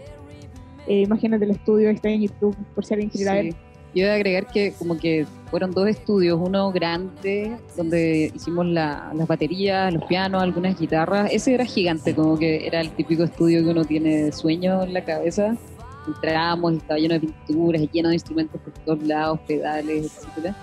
Eh, 0.85 1.03
imágenes 1.03 1.39
del 1.39 1.51
estudio, 1.51 1.87
ahí 1.87 1.95
está 1.95 2.09
en 2.09 2.23
YouTube, 2.23 2.57
por 2.75 2.83
si 2.83 2.93
alguien 2.93 3.09
quiere 3.09 3.29
a 3.29 3.33
ver. 3.35 3.55
Yo 3.95 4.05
voy 4.05 4.09
a 4.09 4.15
agregar 4.15 4.47
que 4.47 4.73
como 4.73 4.97
que 4.97 5.27
fueron 5.51 5.71
dos 5.71 5.87
estudios, 5.87 6.39
uno 6.41 6.71
grande, 6.71 7.55
donde 7.77 8.31
hicimos 8.33 8.65
las 8.65 9.27
baterías, 9.27 9.93
los 9.93 10.03
pianos, 10.05 10.41
algunas 10.41 10.79
guitarras. 10.79 11.31
Ese 11.31 11.53
era 11.53 11.63
gigante, 11.63 12.15
como 12.15 12.39
que 12.39 12.65
era 12.65 12.81
el 12.81 12.89
típico 12.89 13.23
estudio 13.23 13.63
que 13.63 13.69
uno 13.69 13.85
tiene 13.85 14.23
de 14.23 14.31
sueño 14.31 14.81
en 14.81 14.93
la 14.93 15.05
cabeza. 15.05 15.55
Entramos 16.07 16.73
y 16.73 16.77
estaba 16.77 16.99
lleno 16.99 17.13
de 17.13 17.19
pinturas, 17.19 17.81
lleno 17.91 18.09
de 18.09 18.15
instrumentos 18.15 18.59
por 18.61 18.73
todos 18.73 19.03
lados, 19.03 19.39
pedales, 19.47 20.05
etcétera. 20.05 20.55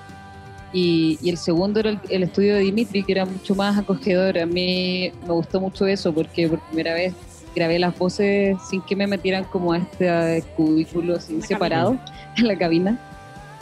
Y, 0.72 1.18
el 1.24 1.36
segundo 1.36 1.80
era 1.80 2.00
el, 2.08 2.22
estudio 2.24 2.54
de 2.54 2.60
Dimitri, 2.60 3.04
que 3.04 3.12
era 3.12 3.24
mucho 3.24 3.54
más 3.54 3.78
acogedor. 3.78 4.38
A 4.38 4.46
mí 4.46 5.12
me 5.26 5.32
gustó 5.32 5.60
mucho 5.60 5.86
eso 5.86 6.12
porque 6.12 6.48
por 6.48 6.60
primera 6.66 6.94
vez 6.94 7.14
grabé 7.54 7.78
las 7.78 7.96
voces 7.98 8.56
sin 8.68 8.80
que 8.82 8.94
me 8.94 9.06
metieran 9.06 9.44
como 9.44 9.72
a 9.72 9.78
este 9.78 10.44
cubículo 10.56 11.16
así 11.16 11.40
separado 11.42 11.96
en 12.36 12.46
la 12.48 12.56
cabina. 12.56 12.98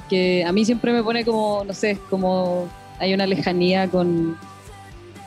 Que 0.08 0.44
a 0.44 0.52
mí 0.52 0.64
siempre 0.64 0.92
me 0.92 1.02
pone 1.02 1.24
como, 1.24 1.64
no 1.64 1.72
sé, 1.74 1.98
como 2.08 2.68
hay 2.98 3.14
una 3.14 3.26
lejanía 3.26 3.88
con, 3.88 4.36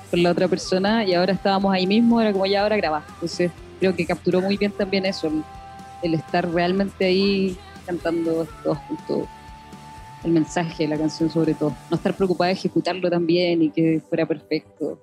con 0.09 0.23
la 0.23 0.31
otra 0.31 0.47
persona 0.47 1.05
y 1.05 1.13
ahora 1.13 1.33
estábamos 1.33 1.73
ahí 1.73 1.87
mismo, 1.87 2.19
era 2.19 2.31
como 2.31 2.45
ya 2.45 2.63
ahora 2.63 2.77
grabar. 2.77 3.03
Entonces 3.13 3.51
creo 3.79 3.95
que 3.95 4.05
capturó 4.05 4.41
muy 4.41 4.57
bien 4.57 4.71
también 4.71 5.05
eso, 5.05 5.27
el, 5.27 5.43
el 6.03 6.13
estar 6.15 6.49
realmente 6.51 7.05
ahí 7.05 7.57
cantando 7.85 8.47
todos 8.63 8.77
juntos 8.79 9.27
el 10.23 10.31
mensaje 10.31 10.87
la 10.87 10.97
canción 10.97 11.29
sobre 11.29 11.53
todo. 11.53 11.75
No 11.89 11.97
estar 11.97 12.15
preocupada 12.15 12.47
de 12.47 12.53
ejecutarlo 12.53 13.09
también 13.09 13.61
y 13.61 13.69
que 13.69 14.01
fuera 14.07 14.25
perfecto. 14.25 14.99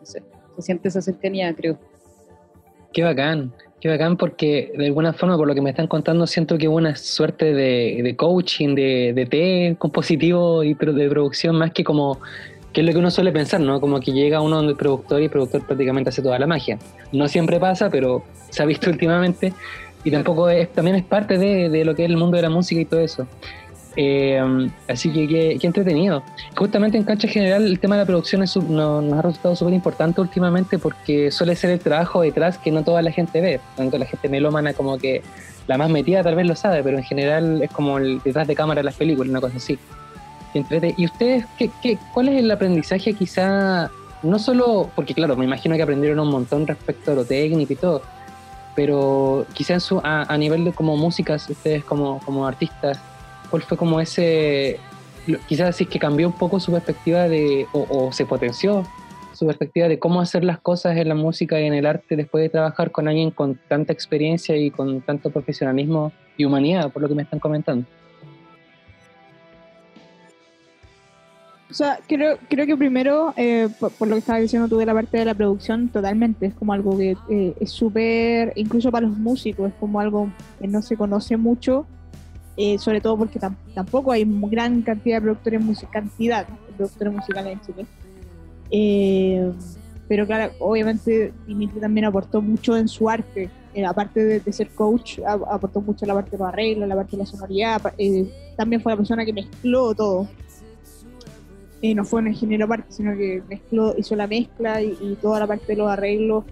No 0.00 0.06
sé, 0.06 0.22
se 0.56 0.62
siente 0.62 0.88
esa 0.88 1.00
cercanía, 1.00 1.54
creo. 1.54 1.78
Qué 2.92 3.02
bacán, 3.02 3.52
qué 3.82 3.88
bacán 3.88 4.16
porque 4.16 4.72
de 4.78 4.86
alguna 4.86 5.12
forma, 5.12 5.36
por 5.36 5.48
lo 5.48 5.56
que 5.56 5.60
me 5.60 5.70
están 5.70 5.88
contando, 5.88 6.28
siento 6.28 6.56
que 6.56 6.68
hubo 6.68 6.76
una 6.76 6.94
suerte 6.94 7.52
de, 7.52 8.14
coaching, 8.16 8.76
de, 8.76 9.12
de 9.12 9.26
té 9.26 9.76
compositivo 9.76 10.62
y 10.62 10.74
de 10.74 11.08
producción 11.08 11.56
más 11.56 11.72
que 11.72 11.82
como 11.82 12.20
que 12.72 12.80
es 12.80 12.86
lo 12.86 12.92
que 12.92 12.98
uno 12.98 13.10
suele 13.10 13.32
pensar, 13.32 13.60
¿no? 13.60 13.80
Como 13.80 13.98
que 13.98 14.12
llega 14.12 14.40
uno 14.40 14.56
donde 14.56 14.72
el 14.72 14.78
productor 14.78 15.20
y 15.20 15.24
el 15.24 15.30
productor 15.30 15.66
prácticamente 15.66 16.10
hace 16.10 16.22
toda 16.22 16.38
la 16.38 16.46
magia. 16.46 16.78
No 17.10 17.26
siempre 17.26 17.58
pasa, 17.58 17.90
pero 17.90 18.22
se 18.50 18.62
ha 18.62 18.66
visto 18.66 18.88
últimamente 18.90 19.52
y 20.04 20.12
tampoco 20.12 20.48
es, 20.48 20.72
también 20.72 20.96
es 20.96 21.02
parte 21.02 21.36
de, 21.36 21.68
de, 21.68 21.84
lo 21.84 21.96
que 21.96 22.04
es 22.04 22.10
el 22.10 22.16
mundo 22.16 22.36
de 22.36 22.42
la 22.42 22.50
música 22.50 22.80
y 22.80 22.84
todo 22.84 23.00
eso. 23.00 23.26
Eh, 23.96 24.70
así 24.88 25.12
que 25.12 25.28
qué, 25.58 25.66
entretenido. 25.66 26.22
Justamente 26.56 26.96
en 26.96 27.04
cancha 27.04 27.28
general 27.28 27.64
el 27.64 27.78
tema 27.78 27.96
de 27.96 28.02
la 28.02 28.06
producción 28.06 28.42
es, 28.42 28.56
nos, 28.56 29.12
ha 29.12 29.22
resultado 29.22 29.56
súper 29.56 29.74
importante 29.74 30.20
últimamente 30.20 30.78
porque 30.78 31.30
suele 31.30 31.54
ser 31.56 31.70
el 31.70 31.80
trabajo 31.80 32.22
detrás 32.22 32.58
que 32.58 32.70
no 32.70 32.82
toda 32.84 33.02
la 33.02 33.10
gente 33.10 33.40
ve. 33.40 33.60
Tanto 33.76 33.98
la 33.98 34.06
gente 34.06 34.28
melómana 34.28 34.72
como 34.72 34.98
que 34.98 35.22
la 35.66 35.78
más 35.78 35.90
metida 35.90 36.22
tal 36.22 36.34
vez 36.34 36.46
lo 36.46 36.56
sabe, 36.56 36.82
pero 36.82 36.98
en 36.98 37.04
general 37.04 37.62
es 37.62 37.70
como 37.70 37.98
el 37.98 38.20
detrás 38.22 38.46
de 38.46 38.54
cámara 38.54 38.80
de 38.80 38.84
las 38.84 38.96
películas, 38.96 39.30
una 39.30 39.40
cosa 39.40 39.56
así. 39.56 39.78
¿Y 40.54 41.04
ustedes 41.06 41.46
qué, 41.56 41.70
qué, 41.82 41.98
cuál 42.12 42.28
es 42.28 42.38
el 42.38 42.50
aprendizaje 42.50 43.14
quizá, 43.14 43.90
no 44.22 44.38
solo, 44.38 44.90
porque 44.94 45.14
claro, 45.14 45.34
me 45.34 45.46
imagino 45.46 45.76
que 45.76 45.82
aprendieron 45.82 46.20
un 46.20 46.28
montón 46.28 46.66
respecto 46.66 47.12
a 47.12 47.14
lo 47.14 47.24
técnico 47.24 47.72
y 47.72 47.76
todo, 47.76 48.02
pero 48.74 49.46
quizá 49.54 49.80
su, 49.80 50.00
a, 50.04 50.36
nivel 50.36 50.64
de 50.64 50.72
como 50.72 50.96
músicas, 50.96 51.48
ustedes 51.48 51.84
como, 51.84 52.20
como 52.20 52.46
artistas, 52.46 53.00
¿Cuál 53.52 53.62
fue 53.64 53.76
como 53.76 54.00
ese, 54.00 54.78
quizás 55.46 55.66
decir 55.66 55.86
que 55.86 55.98
cambió 55.98 56.26
un 56.26 56.32
poco 56.32 56.58
su 56.58 56.72
perspectiva 56.72 57.28
de, 57.28 57.66
o, 57.74 58.10
se 58.10 58.24
potenció 58.24 58.82
su 59.34 59.44
perspectiva 59.44 59.88
de 59.88 59.98
cómo 59.98 60.22
hacer 60.22 60.42
las 60.42 60.58
cosas 60.58 60.96
en 60.96 61.06
la 61.06 61.14
música 61.14 61.60
y 61.60 61.66
en 61.66 61.74
el 61.74 61.84
arte 61.84 62.16
después 62.16 62.40
de 62.40 62.48
trabajar 62.48 62.90
con 62.90 63.08
alguien 63.08 63.30
con 63.30 63.60
tanta 63.68 63.92
experiencia 63.92 64.56
y 64.56 64.70
con 64.70 65.02
tanto 65.02 65.28
profesionalismo 65.28 66.12
y 66.38 66.46
humanidad, 66.46 66.90
por 66.90 67.02
lo 67.02 67.08
que 67.08 67.14
me 67.14 67.24
están 67.24 67.40
comentando? 67.40 67.86
O 71.70 71.74
sea, 71.74 71.98
creo, 72.08 72.38
creo 72.48 72.64
que 72.64 72.76
primero, 72.78 73.34
eh, 73.36 73.68
por, 73.78 74.08
lo 74.08 74.14
que 74.14 74.20
estaba 74.20 74.38
diciendo 74.38 74.66
tú 74.66 74.78
de 74.78 74.86
la 74.86 74.94
parte 74.94 75.18
de 75.18 75.26
la 75.26 75.34
producción, 75.34 75.90
totalmente, 75.90 76.46
es 76.46 76.54
como 76.54 76.72
algo 76.72 76.96
que 76.96 77.18
eh, 77.28 77.54
es 77.60 77.70
súper, 77.70 78.54
incluso 78.56 78.90
para 78.90 79.06
los 79.06 79.18
músicos, 79.18 79.68
es 79.68 79.74
como 79.78 80.00
algo 80.00 80.30
que 80.58 80.68
no 80.68 80.80
se 80.80 80.96
conoce 80.96 81.36
mucho 81.36 81.86
eh, 82.56 82.78
sobre 82.78 83.00
todo 83.00 83.16
porque 83.16 83.40
tampoco 83.74 84.12
hay 84.12 84.26
gran 84.26 84.82
cantidad 84.82 85.16
de 85.16 85.22
productores, 85.22 85.86
cantidad 85.90 86.46
de 86.46 86.74
productores 86.76 87.12
musicales 87.12 87.52
en 87.52 87.60
Chile. 87.60 87.86
Eh, 88.70 89.52
pero 90.06 90.26
claro, 90.26 90.52
obviamente 90.58 91.32
Dimitri 91.46 91.80
también 91.80 92.04
aportó 92.04 92.42
mucho 92.42 92.76
en 92.76 92.88
su 92.88 93.08
arte, 93.08 93.48
eh, 93.72 93.86
aparte 93.86 94.40
de, 94.40 94.52
ser 94.52 94.68
coach, 94.68 95.18
aportó 95.26 95.80
mucho 95.80 96.04
la 96.04 96.12
parte 96.12 96.32
de 96.32 96.38
los 96.38 96.48
arreglos, 96.48 96.86
la 96.86 96.94
parte 96.94 97.12
de 97.12 97.22
la 97.22 97.26
sonoridad, 97.26 97.80
también 98.56 98.82
fue 98.82 98.92
la 98.92 98.96
persona 98.98 99.24
que 99.24 99.32
mezcló 99.32 99.94
todo. 99.94 100.28
no 101.82 102.04
fue 102.04 102.20
un 102.20 102.28
ingeniero 102.28 102.66
aparte, 102.66 102.92
sino 102.92 103.16
que 103.16 103.42
mezcló, 103.48 103.94
hizo 103.96 104.14
la 104.14 104.26
mezcla 104.26 104.82
y, 104.82 105.16
toda 105.22 105.40
la 105.40 105.46
parte 105.46 105.68
de 105.68 105.76
los 105.76 105.88
arreglos 105.88 106.44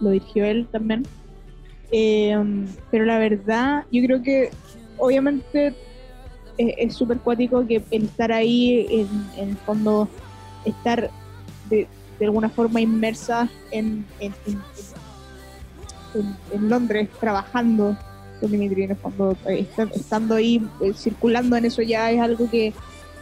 lo 0.00 0.10
dirigió 0.10 0.44
él 0.44 0.68
también. 0.70 1.04
pero 1.90 3.04
la 3.04 3.18
verdad, 3.18 3.84
yo 3.90 4.00
creo 4.04 4.22
que 4.22 4.50
obviamente 4.98 5.74
es 6.56 6.94
súper 6.94 7.18
cuático 7.18 7.66
que 7.66 7.82
el 7.90 8.04
estar 8.04 8.30
ahí, 8.32 8.86
en, 8.90 9.48
el 9.48 9.56
fondo, 9.58 10.08
estar 10.64 11.10
de, 11.68 11.88
alguna 12.20 12.48
forma 12.48 12.80
inmersa 12.80 13.48
en, 13.70 14.06
en, 14.20 14.32
Londres 16.68 17.08
trabajando 17.18 17.96
con 18.40 18.52
Dimitri, 18.52 18.84
en 18.84 18.92
el 18.92 18.96
fondo, 18.96 19.36
eh, 19.46 19.66
estando 19.94 20.36
ahí, 20.36 20.64
eh, 20.80 20.92
circulando 20.94 21.56
en 21.56 21.64
eso 21.64 21.82
ya 21.82 22.10
es 22.12 22.20
algo 22.20 22.48
que 22.48 22.72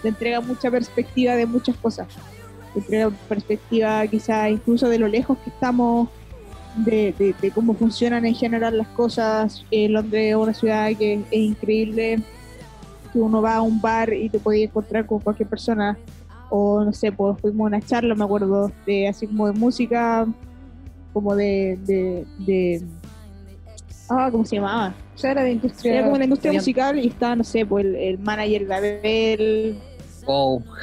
te 0.03 0.09
entrega 0.09 0.41
mucha 0.41 0.71
perspectiva 0.71 1.35
de 1.35 1.47
muchas 1.47 1.77
cosas. 1.77 2.09
Te 2.75 2.81
entrega 2.81 3.11
perspectiva 3.29 4.07
quizá 4.07 4.51
incluso 4.51 4.89
de 4.89 4.99
lo 4.99 5.09
lejos 5.09 5.39
que 5.39 5.51
estamos 5.51 6.11
de, 6.77 7.35
cómo 7.55 7.75
funcionan 7.75 8.25
en 8.25 8.35
general 8.35 8.79
las 8.79 8.89
cosas. 8.89 9.65
Eh, 9.71 9.89
Londres 9.89 10.31
es 10.31 10.37
una 10.37 10.55
ciudad 10.55 10.89
que 10.97 11.15
es 11.15 11.33
increíble, 11.33 12.23
que 13.13 13.19
uno 13.19 13.43
va 13.43 13.57
a 13.57 13.63
un 13.63 13.81
bar 13.81 14.13
y 14.13 14.29
te 14.29 14.39
puede 14.39 14.65
encontrar 14.65 15.07
con 15.07 15.21
cualquier 15.21 15.49
persona. 15.49 15.99
O 16.51 16.85
no 16.85 16.93
sé, 16.93 17.11
pues 17.13 17.39
fuimos 17.41 17.65
a 17.65 17.69
una 17.69 17.81
charla, 17.81 18.15
me 18.15 18.25
acuerdo, 18.25 18.71
de 18.87 19.09
así 19.09 19.27
como 19.27 19.47
de 19.47 19.53
música, 19.53 20.27
como 21.13 21.35
de, 21.35 21.79
de, 22.39 22.83
ah, 24.09 24.29
¿cómo 24.31 24.45
se 24.45 24.57
llamaba? 24.57 24.95
O 25.15 25.19
sea, 25.19 25.33
era 25.33 25.45
de 25.45 25.53
industria. 25.53 25.95
Era 25.95 26.05
como 26.05 26.19
la 26.19 26.25
industria 26.25 26.53
musical 26.53 26.99
y 26.99 27.09
estaba, 27.09 27.37
no 27.37 27.45
sé, 27.45 27.65
pues 27.65 27.87
el, 27.87 28.19
manager 28.19 28.67
de 28.67 28.75
Abel. 28.75 29.79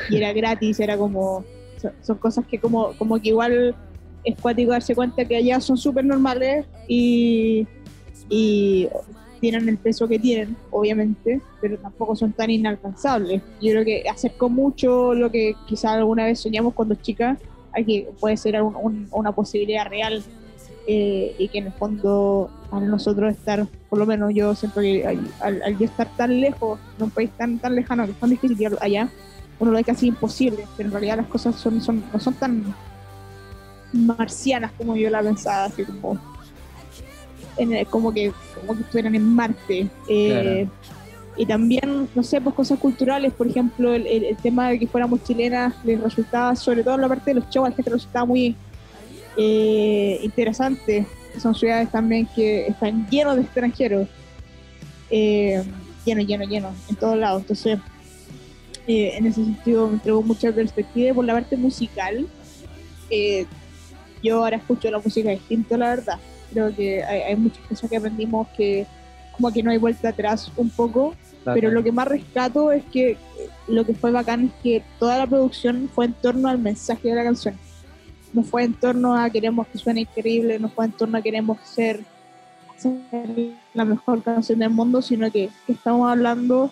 Y 0.09 0.17
era 0.17 0.33
gratis, 0.33 0.79
era 0.79 0.97
como. 0.97 1.43
Son, 1.79 1.91
son, 2.01 2.17
cosas 2.17 2.45
que 2.45 2.59
como, 2.59 2.91
como 2.97 3.19
que 3.21 3.29
igual 3.29 3.73
es 4.23 4.39
cuático 4.39 4.71
darse 4.71 4.95
cuenta 4.95 5.25
que 5.25 5.35
allá 5.35 5.59
son 5.59 5.77
súper 5.77 6.05
normales 6.05 6.65
y, 6.87 7.67
tienen 9.39 9.69
el 9.69 9.77
peso 9.77 10.05
que 10.05 10.19
tienen, 10.19 10.57
obviamente, 10.69 11.39
pero 11.61 11.77
tampoco 11.77 12.13
son 12.13 12.33
tan 12.33 12.49
inalcanzables. 12.49 13.41
Yo 13.61 13.71
creo 13.71 13.85
que 13.85 14.03
acercó 14.09 14.49
mucho 14.49 15.13
lo 15.13 15.31
que 15.31 15.55
quizás 15.65 15.93
alguna 15.93 16.25
vez 16.25 16.41
soñamos 16.41 16.73
cuando 16.73 16.95
chicas, 16.95 17.39
a 17.71 17.81
que 17.81 18.09
puede 18.19 18.35
ser 18.35 18.61
una 18.61 19.31
posibilidad 19.31 19.87
real 19.87 20.21
eh, 20.87 21.35
y 21.39 21.47
que 21.47 21.59
en 21.59 21.67
el 21.67 21.71
fondo 21.71 22.49
a 22.69 22.81
nosotros 22.81 23.31
estar, 23.31 23.65
por 23.89 23.97
lo 23.97 24.05
menos 24.05 24.33
yo 24.35 24.53
siento 24.55 24.81
que 24.81 25.07
al, 25.39 25.77
yo 25.77 25.85
estar 25.85 26.13
tan 26.17 26.41
lejos, 26.41 26.77
en 26.97 27.05
un 27.05 27.09
país 27.09 27.29
tan, 27.37 27.59
tan 27.59 27.75
lejano, 27.75 28.03
que 28.03 28.11
es 28.11 28.19
tan 28.19 28.31
difícil 28.31 28.77
allá, 28.81 29.09
uno 29.57 29.71
lo 29.71 29.77
ve 29.77 29.85
casi 29.85 30.07
imposible, 30.07 30.67
pero 30.75 30.87
en 30.87 30.91
realidad 30.91 31.15
las 31.15 31.27
cosas 31.27 31.65
no 31.65 31.79
son 32.19 32.33
tan 32.33 32.75
marcianas 33.93 34.71
como 34.77 34.95
yo 34.95 35.09
la 35.09 35.21
pensaba, 35.21 35.65
así 35.65 35.83
como, 35.83 36.19
en 37.57 37.85
como, 37.85 38.13
que, 38.13 38.31
como 38.59 38.75
que 38.75 38.81
estuvieran 38.83 39.15
en 39.15 39.23
Marte. 39.35 39.87
Eh, 40.07 40.67
y 41.37 41.45
también, 41.45 42.09
no 42.13 42.23
sé, 42.23 42.41
pues 42.41 42.53
cosas 42.55 42.79
culturales, 42.79 43.33
por 43.33 43.47
ejemplo, 43.47 43.93
el, 43.93 44.05
el, 44.05 44.35
tema 44.37 44.69
de 44.69 44.79
que 44.79 44.87
fuéramos 44.87 45.23
chilenas 45.23 45.73
les 45.85 46.01
resultaba, 46.01 46.55
sobre 46.55 46.83
todo 46.83 46.95
en 46.95 47.01
la 47.01 47.07
parte 47.07 47.31
de 47.31 47.35
los 47.35 47.49
shows, 47.49 47.67
a 47.67 47.69
la 47.69 47.75
gente 47.75 47.91
resultaba 47.91 48.25
muy 48.25 48.55
eh, 49.37 50.19
interesante. 50.21 51.05
Son 51.41 51.55
ciudades 51.55 51.89
también 51.91 52.27
que 52.35 52.67
están 52.67 53.07
llenos 53.09 53.37
de 53.37 53.43
extranjeros, 53.43 54.09
eh, 55.09 55.63
lleno, 56.05 56.21
lleno, 56.21 56.43
lleno, 56.43 56.73
en 56.89 56.95
todos 56.97 57.17
lados. 57.17 57.41
Entonces, 57.43 57.79
eh, 58.87 59.13
en 59.15 59.27
ese 59.27 59.43
sentido 59.43 59.87
me 59.87 59.93
entregó 59.93 60.21
mucha 60.23 60.51
perspectiva 60.51 61.13
por 61.13 61.23
la 61.23 61.33
parte 61.33 61.55
musical. 61.55 62.27
Eh, 63.09 63.45
yo 64.23 64.37
ahora 64.37 64.57
escucho 64.57 64.89
la 64.91 64.99
música 64.99 65.29
distinto, 65.29 65.77
la 65.77 65.89
verdad. 65.89 66.19
Creo 66.51 66.75
que 66.75 67.03
hay, 67.03 67.35
muchas 67.35 67.63
cosas 67.67 67.89
que 67.89 67.97
aprendimos 67.97 68.47
que 68.57 68.85
como 69.31 69.51
que 69.51 69.63
no 69.63 69.71
hay 69.71 69.77
vuelta 69.77 70.09
atrás 70.09 70.51
un 70.57 70.69
poco, 70.69 71.15
pero 71.45 71.71
lo 71.71 71.83
que 71.83 71.91
más 71.91 72.07
rescato 72.07 72.71
es 72.71 72.83
que 72.85 73.17
lo 73.67 73.85
que 73.85 73.93
fue 73.93 74.11
bacán 74.11 74.45
es 74.45 74.51
que 74.61 74.83
toda 74.99 75.17
la 75.17 75.27
producción 75.27 75.89
fue 75.93 76.05
en 76.05 76.13
torno 76.13 76.49
al 76.49 76.59
mensaje 76.59 77.07
de 77.07 77.15
la 77.15 77.23
canción. 77.23 77.55
No 78.33 78.43
fue 78.43 78.63
en 78.63 78.73
torno 78.73 79.15
a 79.15 79.29
queremos 79.29 79.67
que 79.67 79.77
suene 79.77 80.01
increíble, 80.01 80.59
no 80.59 80.69
fue 80.69 80.85
en 80.85 80.91
torno 80.91 81.17
a 81.17 81.21
queremos 81.21 81.57
ser, 81.63 82.01
ser 82.77 83.29
la 83.73 83.85
mejor 83.85 84.21
canción 84.21 84.59
del 84.59 84.69
mundo, 84.69 85.01
sino 85.01 85.31
que, 85.31 85.49
estamos 85.67 86.09
hablando 86.11 86.71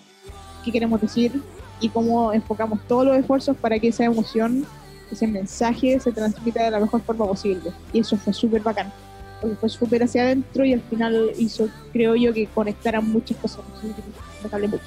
qué 0.64 0.72
queremos 0.72 1.00
decir 1.00 1.42
y 1.80 1.88
cómo 1.88 2.32
enfocamos 2.32 2.80
todos 2.86 3.06
los 3.06 3.16
esfuerzos 3.16 3.56
para 3.56 3.78
que 3.78 3.88
esa 3.88 4.04
emoción, 4.04 4.66
ese 5.14 5.26
mensaje 5.26 5.98
se 6.00 6.12
transmita 6.12 6.64
de 6.64 6.70
la 6.70 6.80
mejor 6.80 7.02
forma 7.02 7.26
posible. 7.26 7.70
Y 7.92 8.00
eso 8.00 8.16
fue 8.16 8.32
súper 8.32 8.62
bacán, 8.62 8.92
porque 9.40 9.56
fue 9.56 9.68
súper 9.68 10.02
hacia 10.02 10.22
adentro 10.22 10.64
y 10.64 10.72
al 10.72 10.80
final 10.82 11.32
hizo, 11.38 11.68
creo 11.92 12.14
yo, 12.16 12.32
que 12.32 12.46
conectaran 12.46 13.08
muchas 13.10 13.36
cosas. 13.38 13.60
Me 13.82 14.50
hablé 14.50 14.68
mucho. 14.68 14.84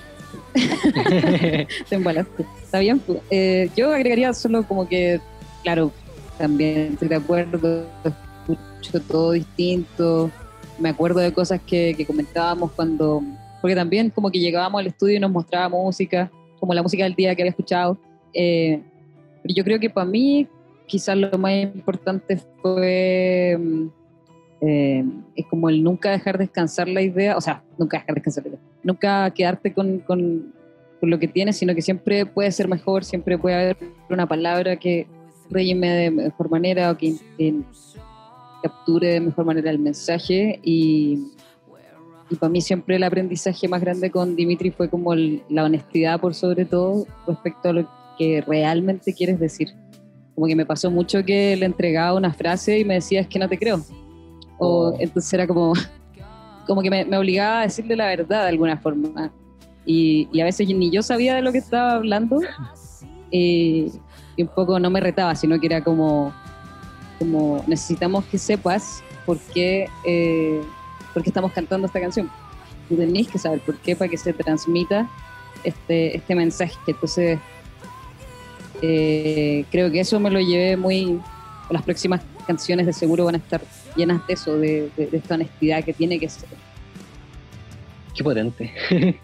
Te 1.90 1.96
embalaste. 1.96 2.46
Está 2.64 2.80
bien. 2.80 3.00
pues. 3.00 3.20
Eh, 3.30 3.70
yo 3.76 3.94
agregaría 3.94 4.34
solo 4.34 4.64
como 4.68 4.88
que, 4.88 5.20
claro, 5.64 5.92
también 6.38 6.94
estoy 6.94 7.08
de 7.08 7.16
acuerdo, 7.16 7.86
escucho 8.44 9.00
todo 9.08 9.32
distinto. 9.32 10.32
Me 10.80 10.90
acuerdo 10.90 11.20
de 11.20 11.32
cosas 11.32 11.62
que, 11.66 11.94
que 11.96 12.06
comentábamos 12.06 12.72
cuando, 12.72 13.22
porque 13.62 13.76
también 13.76 14.10
como 14.10 14.32
que 14.32 14.40
llegábamos 14.40 14.80
al 14.80 14.88
estudio 14.88 15.18
y 15.18 15.20
nos 15.20 15.32
mostraba 15.32 15.70
música, 15.70 16.32
como 16.60 16.74
la 16.74 16.82
música 16.82 17.04
del 17.04 17.14
día 17.14 17.36
que 17.36 17.44
había 17.44 17.52
escuchado. 17.52 17.98
Eh, 18.34 18.82
pero 19.42 19.56
yo 19.56 19.64
creo 19.64 19.80
que 19.80 19.90
para 19.90 20.06
mí 20.06 20.48
quizás 20.86 21.18
lo 21.18 21.38
más 21.38 21.54
importante 21.54 22.38
fue 22.62 23.58
mm, 23.60 23.88
eh, 24.62 25.04
es 25.36 25.46
como 25.48 25.70
el 25.70 25.84
nunca 25.84 26.12
dejar 26.12 26.38
descansar 26.38 26.88
la 26.88 27.02
idea, 27.02 27.36
o 27.36 27.42
sea, 27.42 27.64
nunca 27.80 27.98
dejar 27.98 28.16
descansar 28.16 28.44
la 28.44 28.50
idea, 28.50 28.60
nunca 28.84 29.32
quedarte 29.32 29.74
con, 29.74 30.00
con, 30.00 30.54
lo 31.02 31.18
que 31.18 31.28
tienes, 31.28 31.58
sino 31.58 31.74
que 31.74 31.82
siempre 31.82 32.28
puede 32.28 32.52
ser 32.52 32.68
mejor, 32.68 33.04
siempre 33.04 33.36
puede 33.36 33.56
haber 33.56 33.78
una 34.12 34.28
palabra 34.28 34.76
que 34.76 35.08
relleme 35.50 35.90
de 35.90 36.12
mejor 36.12 36.52
manera 36.52 36.92
o 36.92 36.98
que, 36.98 37.16
que 37.40 37.56
capture 38.62 39.14
de 39.14 39.20
mejor 39.20 39.46
manera 39.46 39.72
el 39.72 39.80
mensaje. 39.80 40.60
Y, 40.62 41.32
y 42.30 42.36
para 42.36 42.52
mí 42.52 42.62
siempre 42.62 42.98
el 42.98 43.04
aprendizaje 43.04 43.68
más 43.68 43.82
grande 43.82 44.12
con 44.12 44.36
Dimitri 44.36 44.70
fue 44.70 44.92
como 44.92 45.16
la 45.16 45.64
honestidad 45.64 46.20
por 46.20 46.36
sobre 46.36 46.66
todo 46.66 47.08
respecto 47.26 47.70
a 47.70 47.74
lo 47.74 47.90
que 48.22 48.44
realmente 48.46 49.14
quieres 49.14 49.40
decir. 49.40 49.70
Como 50.36 50.46
que 50.46 50.56
me 50.56 50.64
pasó 50.64 50.92
mucho 50.92 51.26
que 51.26 51.56
le 51.56 51.66
entregaba 51.66 52.16
una 52.16 52.32
frase 52.32 52.78
y 52.78 52.86
me 52.86 52.94
decía 52.96 53.22
es 53.22 53.28
que 53.28 53.40
no 53.40 53.50
te 53.50 53.58
creo. 53.58 53.84
O 54.60 54.90
Oh. 54.90 54.96
entonces 55.00 55.34
era 55.34 55.48
como, 55.48 55.74
como 56.68 56.84
que 56.84 56.92
me, 56.92 57.04
me 57.04 57.18
obligaba 57.18 57.62
a 57.62 57.64
decirle 57.64 57.96
la 57.96 58.06
verdad 58.06 58.44
de 58.44 58.50
alguna 58.50 58.78
forma. 58.78 59.34
Y, 59.88 60.30
y 60.32 60.40
a 60.40 60.46
veces 60.46 60.68
ni 60.68 60.92
yo 60.92 61.02
sabía 61.02 61.34
de 61.34 61.42
lo 61.42 61.52
que 61.52 61.58
estaba 61.58 61.94
hablando 61.94 62.40
y, 63.32 63.92
y 64.38 64.44
un 64.44 64.50
poco 64.50 64.80
no 64.80 64.92
me 64.92 65.00
retaba, 65.00 65.34
sino 65.34 65.60
que 65.60 65.66
era 65.66 65.84
como, 65.84 66.32
como 67.18 67.64
necesitamos 67.66 68.24
que 68.26 68.38
sepas 68.38 69.04
por 69.26 69.40
qué, 69.40 69.90
eh, 70.06 70.62
por 71.12 71.24
qué 71.24 71.32
estamos 71.32 71.52
cantando 71.54 71.88
esta 71.88 72.00
canción. 72.00 72.30
Tú 72.88 72.96
tenés 72.98 73.30
que 73.30 73.40
saber 73.40 73.62
por 73.62 73.78
qué 73.78 73.96
para 73.96 74.12
que 74.12 74.18
se 74.18 74.32
transmita 74.32 75.10
este, 75.64 76.18
este 76.18 76.36
mensaje. 76.36 76.76
Entonces, 76.86 77.40
eh, 78.82 79.66
creo 79.72 79.92
que 79.92 80.00
eso 80.02 80.20
me 80.20 80.30
lo 80.30 80.40
llevé 80.40 80.78
muy... 80.78 81.20
Las 81.70 81.84
próximas 81.84 82.22
canciones 82.46 82.86
de 82.86 82.92
seguro 82.92 83.24
van 83.26 83.36
a 83.36 83.38
estar 83.38 83.62
llenas 83.96 84.26
de 84.28 84.34
eso, 84.34 84.58
de, 84.58 84.90
de- 84.98 85.08
de 85.08 85.18
esta 85.18 85.36
honestidad 85.36 85.84
que 85.86 85.94
tiene 85.94 86.20
que 86.20 86.28
ser. 86.28 86.50
Qué 88.14 88.24
potente. 88.24 88.72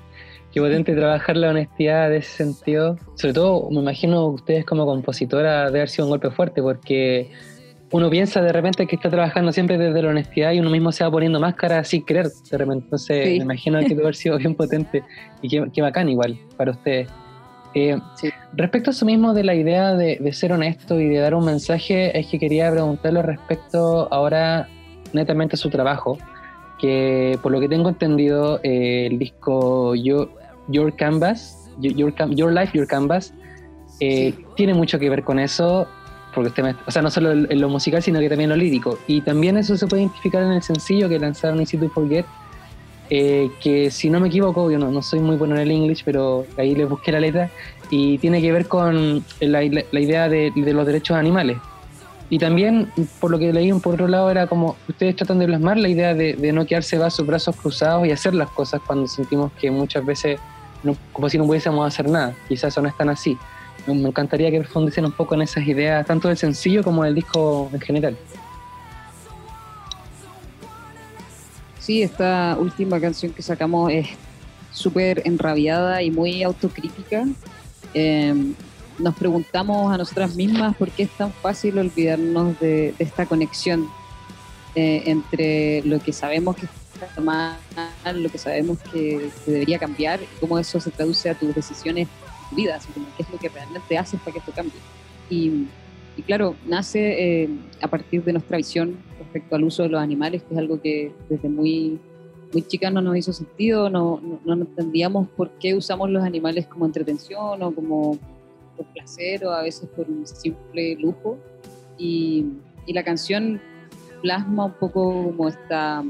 Qué 0.54 0.62
potente 0.62 0.96
trabajar 0.96 1.36
la 1.36 1.50
honestidad 1.50 2.10
de 2.10 2.18
ese 2.18 2.38
sentido. 2.46 2.98
Sobre 3.16 3.34
todo, 3.34 3.70
me 3.70 3.82
imagino 3.82 4.28
ustedes 4.28 4.66
como 4.66 4.86
compositora 4.86 5.66
debe 5.66 5.80
haber 5.80 5.90
sido 5.90 6.06
un 6.06 6.12
golpe 6.12 6.32
fuerte 6.32 6.62
porque 6.62 7.30
uno 7.92 8.10
piensa 8.10 8.42
de 8.42 8.52
repente 8.54 8.88
que 8.88 8.96
está 8.96 9.10
trabajando 9.10 9.52
siempre 9.52 9.78
desde 9.78 10.02
la 10.02 10.10
honestidad 10.10 10.54
y 10.54 10.60
uno 10.62 10.70
mismo 10.70 10.92
se 10.94 11.04
va 11.04 11.12
poniendo 11.12 11.40
máscara 11.40 11.84
sin 11.84 12.06
querer 12.06 12.28
de 12.50 12.58
repente. 12.58 12.86
Entonces, 12.86 13.24
Sí. 13.26 13.38
me 13.40 13.44
imagino 13.44 13.80
que 13.82 13.90
debe 13.90 14.04
haber 14.04 14.16
sido 14.16 14.38
bien 14.38 14.56
potente 14.56 15.04
y 15.42 15.50
qué, 15.50 15.66
qué 15.74 15.82
bacán 15.82 16.08
igual 16.08 16.40
para 16.56 16.72
ustedes. 16.72 17.10
Eh, 17.74 18.00
Sí. 18.16 18.30
Respecto 18.54 18.90
a 18.90 18.94
eso 18.94 19.06
mismo 19.06 19.34
de 19.34 19.44
la 19.44 19.54
idea 19.56 19.94
de, 19.94 20.18
de 20.20 20.34
ser 20.34 20.52
honesto 20.52 21.00
y 21.00 21.08
de 21.08 21.20
dar 21.20 21.36
un 21.36 21.46
mensaje, 21.46 22.18
es 22.18 22.28
que 22.28 22.40
quería 22.40 22.72
preguntarle 22.72 23.22
respecto 23.22 24.08
ahora 24.12 24.68
netamente 25.14 25.56
a 25.56 25.58
su 25.58 25.70
trabajo, 25.70 26.18
que 26.80 27.38
por 27.42 27.52
lo 27.52 27.60
que 27.60 27.68
tengo 27.70 27.90
entendido, 27.90 28.60
eh, 28.64 29.08
el 29.08 29.20
disco 29.20 29.96
Your, 29.96 30.30
Your 30.70 30.96
Canvas, 30.96 31.70
Your, 31.80 32.52
Life, 32.54 32.72
Your 32.78 32.88
Canvas, 32.88 33.34
eh, 34.00 34.34
tiene 34.56 34.74
mucho 34.74 34.98
que 35.00 35.10
ver 35.10 35.24
con 35.24 35.40
eso, 35.40 35.88
porque 36.34 36.50
usted 36.50 36.64
me- 36.64 36.76
o 36.86 36.92
sea, 36.92 37.02
no 37.02 37.10
solo 37.10 37.32
en 37.32 37.52
en 37.52 37.62
lo 37.62 37.70
musical, 37.70 38.02
sino 38.04 38.20
que 38.20 38.30
también 38.30 38.52
en 38.52 38.58
lo 38.58 38.64
lírico. 38.64 38.98
Y 39.08 39.22
también 39.22 39.58
eso 39.58 39.76
se 39.78 39.88
puede 39.88 40.04
identificar 40.04 40.44
en 40.44 40.52
el 40.52 40.62
sencillo 40.62 41.10
que 41.10 41.18
lanzaron 41.20 41.60
Easy 41.60 41.78
to 41.78 41.90
Forget, 41.90 42.26
eh, 43.10 43.50
que 43.62 43.90
si 43.92 44.10
no 44.10 44.20
me 44.20 44.28
equivoco, 44.28 44.70
yo 44.72 44.78
no, 44.78 44.92
no 44.92 45.02
soy 45.02 45.20
muy 45.20 45.36
bueno 45.38 45.56
en 45.56 45.62
el 45.62 45.72
English, 45.72 46.04
pero 46.06 46.46
ahí 46.58 46.76
les 46.76 46.90
busqué 46.90 47.12
la 47.12 47.20
letra, 47.20 47.50
y 47.90 48.18
tiene 48.18 48.42
que 48.42 48.52
ver 48.52 48.68
con 48.68 49.24
la, 49.40 49.62
la- 49.64 49.84
la 49.92 50.00
idea 50.00 50.28
de, 50.30 50.52
de 50.56 50.74
los 50.74 50.86
derechos 50.86 51.16
animales. 51.18 51.58
Y 52.30 52.40
también, 52.40 52.92
por 53.22 53.32
lo 53.32 53.40
que 53.40 53.54
leí 53.54 53.72
por 53.74 53.94
otro 53.94 54.08
lado, 54.10 54.30
era 54.30 54.48
como 54.48 54.76
ustedes 54.90 55.16
tratan 55.16 55.40
de 55.40 55.46
plasmar 55.46 55.78
la 55.78 55.88
idea 55.88 56.14
de, 56.14 56.34
de 56.34 56.52
no 56.52 56.66
quedarse 56.66 56.98
brazos, 56.98 57.26
brazos 57.26 57.56
cruzados 57.56 58.06
y 58.06 58.12
hacer 58.12 58.36
las 58.36 58.50
cosas 58.50 58.82
cuando 58.86 59.08
sentimos 59.08 59.54
que 59.54 59.72
muchas 59.72 60.06
veces, 60.06 60.38
no- 60.84 60.98
como 61.14 61.30
si 61.30 61.38
no 61.38 61.46
pudiésemos 61.46 61.88
hacer 61.88 62.10
nada. 62.10 62.36
Quizás 62.50 62.74
eso 62.74 62.82
no 62.82 62.90
es 62.90 62.98
tan 62.98 63.08
así. 63.10 63.38
Me 63.86 63.94
encantaría 63.94 64.52
que 64.52 64.60
profundicen 64.60 65.06
un 65.06 65.14
poco 65.14 65.36
en 65.36 65.44
esas 65.44 65.66
ideas, 65.66 66.06
tanto 66.06 66.28
del 66.28 66.36
sencillo 66.36 66.84
como 66.84 67.06
del 67.06 67.16
disco 67.16 67.70
en 67.72 67.80
general. 67.80 68.18
Sí, 71.88 72.02
esta 72.02 72.58
última 72.60 73.00
canción 73.00 73.32
que 73.32 73.42
sacamos 73.42 73.90
es 73.94 74.10
súper 74.74 75.22
enrabiada 75.24 76.04
y 76.04 76.12
muy 76.12 76.44
autocrítica. 76.44 77.26
Eh, 77.94 78.36
nos 79.00 79.16
preguntamos 79.16 79.94
a 79.94 79.98
nosotras 79.98 80.36
mismas 80.36 80.76
por 80.76 80.92
qué 80.92 81.04
es 81.04 81.12
tan 81.12 81.32
fácil 81.32 81.78
olvidarnos 81.78 82.60
de, 82.60 82.94
de 82.98 83.04
esta 83.06 83.26
conexión 83.26 83.88
eh, 84.76 85.04
entre 85.06 85.82
lo 85.84 86.00
que 86.00 86.12
sabemos 86.12 86.58
que 86.58 86.66
está 86.66 87.22
mal, 87.22 87.56
lo 88.16 88.30
que 88.30 88.38
sabemos 88.38 88.80
que, 88.92 89.32
que 89.46 89.52
debería 89.52 89.80
cambiar 89.80 90.20
y 90.22 90.28
cómo 90.42 90.60
eso 90.60 90.82
se 90.82 90.92
traduce 90.92 91.30
a 91.30 91.36
tus 91.36 91.56
decisiones, 91.56 92.10
tu 92.50 92.58
vida, 92.58 92.82
como 92.94 93.06
qué 93.16 93.24
es 93.24 93.30
lo 93.30 93.40
que 93.40 93.48
realmente 93.48 93.98
haces 93.98 94.20
para 94.20 94.34
que 94.34 94.40
esto 94.40 94.52
cambie. 94.52 94.82
Y, 95.30 95.68
y 96.18 96.22
claro, 96.24 96.54
nace 96.66 97.44
eh, 97.44 97.50
a 97.82 97.88
partir 97.88 98.26
de 98.26 98.34
nuestra 98.34 98.58
visión 98.58 98.98
respecto 99.28 99.56
al 99.56 99.64
uso 99.64 99.84
de 99.84 99.90
los 99.90 100.02
animales, 100.02 100.44
que 100.44 100.54
es 100.54 100.60
algo 100.60 100.82
que 100.82 101.12
desde 101.30 101.50
muy, 101.50 102.00
muy 102.54 102.62
chicas 102.64 102.92
no 102.94 103.02
nos 103.02 103.18
hizo 103.18 103.34
sentido, 103.34 103.90
no, 103.90 104.22
no, 104.22 104.56
no 104.56 104.64
entendíamos 104.64 105.28
por 105.30 105.52
qué 105.60 105.76
usamos 105.76 106.10
los 106.10 106.24
animales 106.24 106.68
como 106.68 106.86
entretención 106.86 107.62
o 107.62 107.76
como 107.76 108.18
por 108.76 108.86
placer 108.94 109.46
o 109.46 109.52
a 109.52 109.62
veces 109.62 109.90
por 109.90 110.10
un 110.10 110.26
simple 110.26 110.96
lujo. 110.96 111.38
Y, 111.98 112.46
y 112.86 112.94
la 112.94 113.04
canción 113.04 113.60
plasma 114.22 114.66
un 114.66 114.74
poco 114.74 115.26
como 115.26 115.50
esta, 115.50 116.04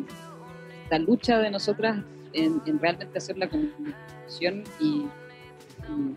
esta 0.83 0.99
lucha 0.99 1.39
de 1.39 1.49
nosotras 1.49 2.03
en, 2.33 2.61
en 2.65 2.79
realmente 2.79 3.17
hacer 3.17 3.37
la 3.37 3.49
comunicación 3.49 4.63
y, 4.79 5.05
y 5.89 6.15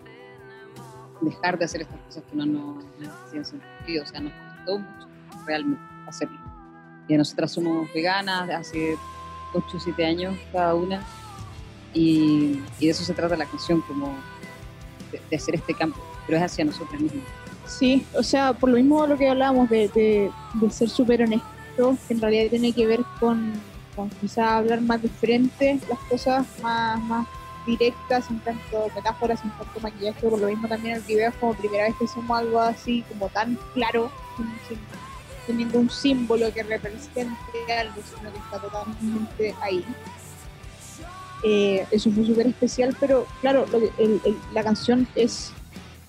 dejar 1.21 1.59
de 1.59 1.65
hacer 1.65 1.83
estas 1.83 2.01
cosas 2.01 2.25
que 2.31 2.37
no 2.37 2.47
nos 2.47 2.85
no 2.99 3.13
hacían 3.27 3.45
sentido. 3.45 4.03
O 4.03 4.07
sea, 4.07 4.21
nos 4.21 4.33
costó 4.33 4.79
mucho 4.79 5.09
realmente 5.47 5.83
hacerlo. 6.07 6.50
Nosotras 7.19 7.53
somos 7.53 7.93
veganas 7.93 8.49
hace 8.51 8.97
8 9.55 9.77
o 9.77 9.81
7 9.81 10.05
años 10.07 10.37
cada 10.53 10.75
una. 10.75 11.05
Y, 11.93 12.61
y 12.79 12.87
de 12.87 12.91
eso 12.93 13.03
se 13.05 13.15
trata 13.15 13.37
la 13.37 13.47
canción, 13.47 13.81
como 13.83 14.15
de, 15.31 15.37
hacer 15.37 15.57
este 15.57 15.75
cambio. 15.75 16.01
Pero 16.27 16.39
es 16.39 16.45
hacia 16.45 16.65
nosotras 16.65 17.01
mismas. 17.01 17.25
Sí, 17.67 18.07
o 18.17 18.23
sea, 18.23 18.53
por 18.53 18.69
lo 18.71 18.77
mismo 18.77 19.07
lo 19.07 19.17
que 19.17 19.29
hablábamos 19.29 19.69
de, 19.71 19.89
de, 19.89 20.31
de 20.55 20.71
ser 20.71 20.89
súper 20.89 21.23
honesto, 21.23 21.97
que 22.07 22.15
en 22.15 22.21
realidad 22.21 22.51
tiene 22.51 22.73
que 22.73 22.87
ver 22.87 23.01
con, 23.19 23.53
con 23.95 24.09
quizá 24.21 24.57
hablar 24.59 24.81
más 24.81 25.03
de 25.03 25.09
frente, 25.09 25.79
las 25.89 25.99
cosas 26.09 26.47
más, 26.63 27.01
más 27.03 27.27
directas, 27.67 28.29
en 28.31 28.41
tanto 28.41 28.87
metáforas, 28.95 29.43
en 29.45 29.51
tanto 29.51 29.81
maquillaje, 29.81 30.29
por 30.29 30.41
lo 30.41 30.47
mismo 30.49 30.67
también 30.67 30.97
el 30.97 31.03
video 31.03 31.29
es 31.29 31.35
como 31.37 31.55
primera 31.55 31.85
vez 31.85 31.95
que 31.97 32.05
hacemos 32.07 32.39
algo 32.39 32.61
así 32.61 33.03
como 33.09 33.29
tan 33.29 33.57
claro, 33.75 34.11
sin, 34.37 34.47
sin- 34.69 34.79
sin 35.47 35.59
ningún 35.59 35.91
símbolo 35.91 36.53
que 36.53 36.63
represente 36.63 37.27
algo, 37.79 38.03
sino 38.17 38.33
que 38.33 38.39
está 38.39 38.59
totalmente 38.59 39.55
ahí. 39.61 39.85
Eh, 41.43 41.87
eso 41.91 42.11
fue 42.11 42.25
súper 42.27 42.49
especial, 42.49 42.97
pero 43.01 43.27
claro, 43.41 43.65
la 44.53 44.63
canción 44.63 45.09
es 45.15 45.53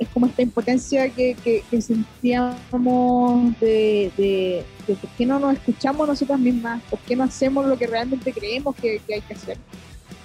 es 0.01 0.07
como 0.09 0.25
esta 0.25 0.41
impotencia 0.41 1.09
que, 1.09 1.63
sentíamos 1.79 3.59
de, 3.59 4.11
de, 4.17 4.65
de 4.87 4.95
por 4.95 5.09
qué 5.11 5.27
no 5.27 5.37
nos 5.37 5.53
escuchamos 5.53 6.07
nosotras 6.07 6.39
mismas, 6.39 6.81
por 6.89 6.97
qué 7.01 7.15
no 7.15 7.23
hacemos 7.23 7.67
lo 7.67 7.77
que 7.77 7.85
realmente 7.85 8.33
creemos 8.33 8.75
que, 8.75 8.99
que 9.05 9.13
hay 9.13 9.21
que 9.21 9.35
hacer. 9.35 9.57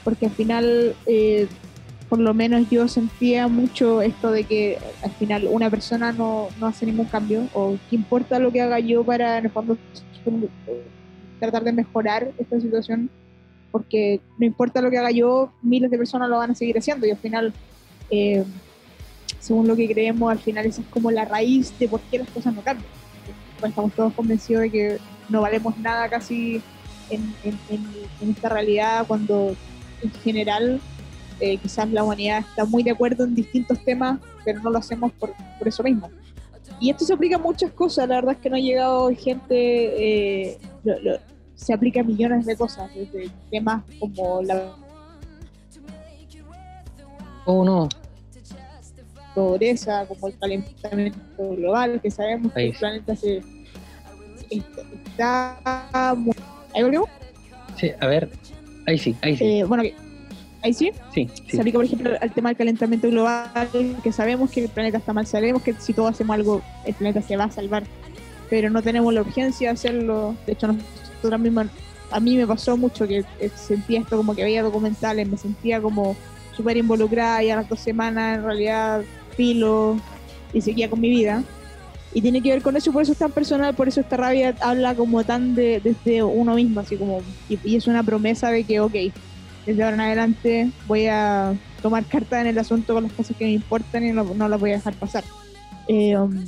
Porque 0.03 0.27
al 0.27 0.33
final, 0.33 0.97
eh, 1.05 1.47
por 2.17 2.25
lo 2.25 2.33
menos 2.33 2.71
yo 2.71 2.89
sentía 2.89 3.47
mucho 3.47 4.01
esto 4.01 4.31
de 4.31 4.45
que 4.45 4.79
al 5.03 5.11
final 5.11 5.47
una 5.51 5.69
persona 5.69 6.13
no, 6.13 6.49
no 6.59 6.67
hace 6.67 6.87
ningún 6.87 7.05
cambio, 7.05 7.47
o 7.53 7.77
qué 7.91 7.97
importa 7.97 8.39
lo 8.39 8.51
que 8.51 8.63
haga 8.63 8.79
yo 8.79 9.05
para 9.05 9.37
en 9.37 9.45
el 9.45 9.51
fondo 9.51 9.77
tratar 11.39 11.63
de 11.63 11.73
mejorar 11.73 12.33
esta 12.39 12.59
situación, 12.59 13.11
porque 13.71 14.21
no 14.39 14.47
importa 14.47 14.81
lo 14.81 14.91
que 14.91 14.97
haga 14.97 15.11
yo, 15.11 15.53
miles 15.61 15.91
de 15.91 15.99
personas 15.99 16.31
lo 16.31 16.39
van 16.39 16.53
a 16.53 16.55
seguir 16.55 16.79
haciendo 16.79 17.07
y 17.07 17.11
al 17.11 17.19
final 17.19 17.53
eh, 18.09 18.45
según 19.39 19.69
lo 19.69 19.77
que 19.77 19.87
creemos, 19.87 20.33
al 20.33 20.39
final 20.39 20.65
esa 20.65 20.81
es 20.81 20.87
como 20.89 21.11
la 21.11 21.27
raíz 21.27 21.79
de 21.79 21.87
por 21.87 22.01
qué 22.01 22.17
las 22.17 22.31
cosas 22.31 22.55
no 22.55 22.63
cambian. 22.63 22.89
Pues 23.61 23.69
estamos 23.69 23.93
todos 23.93 24.15
convencidos 24.15 24.63
de 24.63 24.71
que 24.71 24.99
no 25.29 25.43
valemos 25.43 25.77
nada 25.77 26.09
casi 26.09 26.63
en, 27.11 27.35
esta 28.27 28.49
realidad 28.49 29.07
cuando 29.07 29.55
en 30.03 30.11
general 30.23 30.81
eh, 31.41 31.57
quizás 31.59 31.91
la 31.91 32.03
humanidad 32.03 32.41
está 32.41 32.65
muy 32.65 32.83
de 32.83 32.91
acuerdo 32.91 33.25
en 33.25 33.35
distintos 33.35 33.83
temas, 33.85 34.19
pero 34.45 34.61
no 34.61 34.71
lo 34.71 34.79
hacemos 34.79 35.13
por, 35.13 35.33
por 35.59 35.69
eso 35.69 35.83
mismo. 35.83 36.11
Y 36.81 36.91
esto 36.91 37.05
se 37.05 37.13
aplica 37.13 37.37
a 37.37 37.39
muchas 37.39 37.71
cosas, 37.73 38.09
la 38.09 38.17
verdad 38.17 38.33
es 38.35 38.39
que 38.39 38.51
no 38.51 38.57
ha 38.57 38.61
llegado 38.61 39.11
gente, 39.17 40.51
eh, 40.51 40.59
se 41.55 41.73
aplica 41.73 42.01
a 42.01 42.05
millones 42.05 42.45
de 42.45 42.57
cosas, 42.57 42.91
desde 42.95 43.31
temas 43.51 43.83
como 43.99 44.43
la... 44.43 44.75
Oh, 47.47 47.65
no. 47.65 47.89
Pobreza, 49.35 50.07
como 50.07 50.29
el 50.29 50.39
calentamiento 50.39 51.51
global, 51.57 52.01
que 52.01 52.11
sabemos 52.11 52.53
que 52.53 52.67
el 52.67 52.73
planeta 52.73 53.17
se 53.17 53.43
está... 54.51 55.59
¿Ahí 56.75 56.83
volvemos? 56.83 57.09
Sí, 57.77 57.91
a 58.01 58.07
ver, 58.07 58.31
ahí 58.87 58.99
sí, 58.99 59.17
ahí 59.23 59.37
sí. 59.37 59.45
Eh, 59.45 59.65
bueno, 59.65 59.85
ahí 60.63 60.75
sí. 60.75 60.91
Sí, 61.15 61.29
Se 61.49 61.61
aplica, 61.61 61.79
por 61.79 61.85
ejemplo, 61.85 62.11
al 62.21 62.33
tema 62.33 62.51
del 62.51 62.57
calentamiento 62.57 63.09
global, 63.09 63.97
que 64.03 64.13
sabemos 64.13 64.51
que 64.51 64.65
el 64.65 64.69
planeta 64.69 64.99
está 64.99 65.13
mal, 65.13 65.27
sabemos 65.27 65.63
que 65.63 65.75
si 65.75 65.93
todos 65.93 66.11
hacemos 66.11 66.35
algo, 66.35 66.63
el 66.85 66.95
planeta 66.95 67.23
se 67.23 67.37
va 67.37 67.45
a 67.45 67.51
salvar, 67.51 67.85
pero 68.51 68.71
no 68.71 68.83
tenemos 68.83 69.13
la 69.13 69.21
urgencia 69.21 69.69
de 69.69 69.75
hacerlo. 69.75 70.35
De 70.47 70.53
hecho, 70.53 70.69
nosotros 70.69 71.41
mismos, 71.41 71.67
a 72.11 72.21
mí 72.21 72.37
me 72.37 72.47
pasó 72.47 72.77
mucho 72.77 73.07
que 73.07 73.25
eh, 73.41 73.51
sentía 73.55 74.01
esto 74.01 74.17
como 74.17 74.35
que 74.35 74.45
veía 74.45 74.63
documentales, 74.63 75.29
me 75.29 75.37
sentía 75.37 75.81
como 75.81 76.17
súper 76.57 76.77
involucrada 76.77 77.43
y 77.43 77.51
a 77.51 77.57
las 77.57 77.69
dos 77.69 77.81
semanas 77.81 78.39
en 78.39 78.45
realidad 78.45 79.03
filo 79.37 80.01
y 80.53 80.61
seguía 80.61 80.89
con 80.89 81.01
mi 81.01 81.11
vida. 81.11 81.43
Y 82.15 82.23
tiene 82.23 82.41
que 82.41 82.49
ver 82.49 82.63
con 82.63 82.75
eso, 82.77 82.93
por 82.93 83.03
eso 83.03 83.13
es 83.13 83.19
tan 83.19 83.31
personal, 83.31 83.75
por 83.75 83.89
eso 83.89 84.01
esta 84.01 84.17
rabia 84.17 84.55
habla 84.61 84.95
como 84.95 85.23
tan 85.23 85.55
de, 85.55 85.81
desde 85.81 86.23
uno 86.23 86.55
mismo, 86.55 86.81
así 86.81 86.97
como, 86.97 87.21
y, 87.47 87.59
y 87.63 87.77
es 87.77 87.87
una 87.89 88.03
promesa 88.03 88.51
de 88.51 88.65
que, 88.65 88.81
ok, 88.81 88.95
desde 89.67 89.83
ahora 89.83 89.97
en 89.97 90.01
adelante 90.01 90.71
voy 90.87 91.09
a 91.09 91.55
tomar 91.83 92.05
carta 92.07 92.41
en 92.41 92.47
el 92.47 92.59
asunto 92.59 92.95
con 92.95 93.03
las 93.05 93.13
cosas 93.13 93.37
que 93.37 93.45
me 93.45 93.53
importan 93.53 94.07
y 94.07 94.13
no, 94.13 94.49
las 94.49 94.61
voy 94.61 94.71
a 94.71 94.75
dejar 94.75 94.95
pasar. 94.95 95.25
Eh, 95.89 96.17
um, 96.17 96.45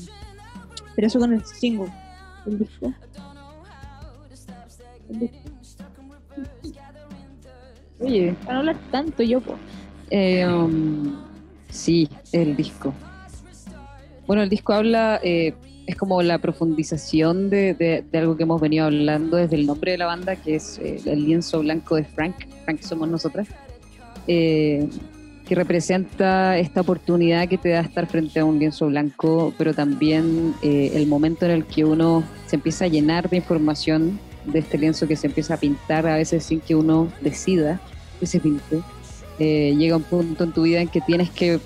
pero 0.94 1.07
eso 1.07 1.18
con 1.18 1.33
el 1.33 1.44
single, 1.44 1.92
el 2.46 2.59
disco. 2.59 2.94
Oye, 8.00 8.35
para 8.40 8.54
no 8.54 8.59
hablar 8.61 8.76
tanto 8.90 9.22
yo, 9.22 9.40
pues. 9.40 9.59
sí, 11.70 12.09
el 12.33 12.57
disco. 12.57 12.94
Bueno, 14.26 14.42
el 14.42 14.48
disco 14.48 14.72
habla, 14.72 15.20
eh, 15.22 15.54
es 15.88 15.96
como 15.96 16.20
la 16.20 16.37
profundización 16.37 17.48
de, 17.48 18.05
algo 18.12 18.37
que 18.37 18.42
hemos 18.42 18.61
venido 18.61 18.85
hablando 18.85 19.38
desde 19.38 19.57
el 19.57 19.64
nombre 19.64 19.92
de 19.92 19.98
la 19.98 20.05
banda, 20.05 20.37
que 20.37 20.57
es 20.57 20.79
eh, 20.79 21.01
el 21.07 21.24
lienzo 21.24 21.61
blanco 21.61 21.96
de 21.96 22.05
Frank, 22.05 22.35
Frank 22.64 22.83
somos 22.83 23.09
nosotras, 23.09 23.48
eh, 24.27 24.87
que 25.46 25.55
representa 25.55 26.59
esta 26.59 26.83
oportunidad 26.83 27.48
que 27.48 27.57
te 27.57 27.70
da 27.70 27.81
estar 27.81 28.07
frente 28.07 28.38
a 28.38 28.44
un 28.44 28.59
lienzo 28.59 28.88
blanco, 28.88 29.55
pero 29.57 29.72
también 29.72 30.55
el 30.62 31.07
momento 31.07 31.46
en 31.46 31.53
el 31.53 31.64
que 31.64 31.87
uno 31.87 32.22
se 32.46 32.57
empieza 32.57 32.85
a 32.85 32.88
llenar 32.88 33.31
de 33.31 33.38
información 33.38 34.20
de 34.44 34.59
este 34.59 34.77
lienzo 34.77 35.09
que 35.09 35.16
se 35.16 35.29
empieza 35.29 35.55
a 35.55 35.57
pintar 35.57 36.07
a 36.07 36.16
veces 36.16 36.44
sin 36.44 36.61
que 36.61 36.74
uno 36.74 37.11
decida 37.22 37.81
que 38.20 38.27
se 38.27 38.40
pinte. 38.40 38.83
llega 39.38 39.96
un 39.96 40.03
punto 40.03 40.44
en 40.44 40.53
tu 40.53 40.64
vida 40.64 40.83
en 40.83 40.88
que 40.88 41.01
tienes 41.01 41.31
que 41.31 41.61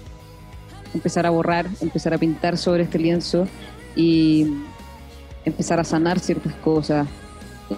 empezar 0.95 1.27
a 1.27 1.31
borrar, 1.31 1.67
empezar 1.81 2.15
a 2.15 2.19
pintar 2.19 2.57
sobre 2.57 2.85
este 2.85 3.01
lienzo 3.01 3.49
y 3.97 4.47
empezar 5.45 5.81
a 5.81 5.85
sanar 5.85 6.21
ciertas 6.21 6.55
cosas, 6.57 7.09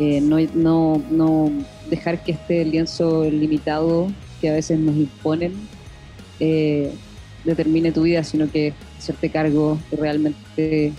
eh, 0.01 0.21
no, 0.21 0.39
no, 0.55 1.03
no, 1.11 1.53
dejar 1.89 2.23
que 2.23 2.33
este 2.33 2.65
lienzo 2.65 3.25
limitado 3.25 4.09
que 4.41 4.51
a 4.51 4.53
veces 4.53 4.79
nos 4.79 4.97
imponen 4.97 5.53
eh, 6.41 6.93
determine 7.45 7.93
tu 7.93 8.03
vida, 8.03 8.25
sino 8.25 8.51
que 8.51 8.75
hacerte 8.99 9.31
cargo 9.31 9.79
de 9.91 9.97
realmente 9.97 10.93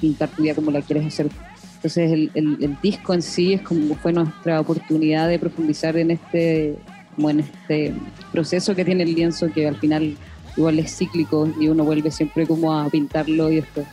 pintar 0.00 0.28
tu 0.30 0.42
vida 0.42 0.54
como 0.54 0.70
la 0.70 0.80
quieres 0.82 1.06
hacer. 1.06 1.28
Entonces 1.76 2.12
el, 2.12 2.30
el, 2.34 2.78
disco 2.80 3.12
en 3.12 3.20
sí 3.20 3.52
es 3.52 3.60
como 3.60 3.94
fue 3.96 4.12
nuestra 4.12 4.60
oportunidad 4.60 5.28
de 5.28 5.38
profundizar 5.38 5.96
en 5.96 6.12
este, 6.12 6.76
como 7.14 7.28
en 7.28 7.40
este 7.40 7.92
proceso 8.32 8.74
que 8.74 8.84
tiene 8.84 9.02
el 9.02 9.14
lienzo 9.14 9.52
que 9.52 9.68
al 9.68 9.76
final 9.76 10.16
igual 10.56 10.78
es 10.78 10.96
cíclico 10.96 11.48
y 11.58 11.68
uno 11.68 11.84
vuelve 11.84 12.10
siempre 12.10 12.46
como 12.46 12.72
a 12.74 12.88
pintarlo 12.88 13.50
y 13.50 13.56
después 13.56 13.86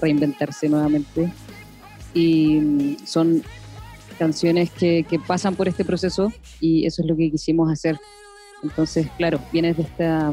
reinventarse 0.00 0.68
nuevamente. 0.68 1.32
Y 2.12 2.56
mm, 2.56 3.06
son 3.06 3.42
canciones 4.18 4.70
que, 4.70 5.04
que, 5.08 5.18
pasan 5.18 5.56
por 5.56 5.66
este 5.66 5.84
proceso 5.84 6.32
y 6.60 6.86
eso 6.86 7.02
es 7.02 7.08
lo 7.08 7.16
que 7.16 7.30
quisimos 7.30 7.70
hacer. 7.70 7.98
Entonces, 8.62 9.08
claro, 9.18 9.40
vienes 9.52 9.76
de 9.76 9.82
esta, 9.82 10.32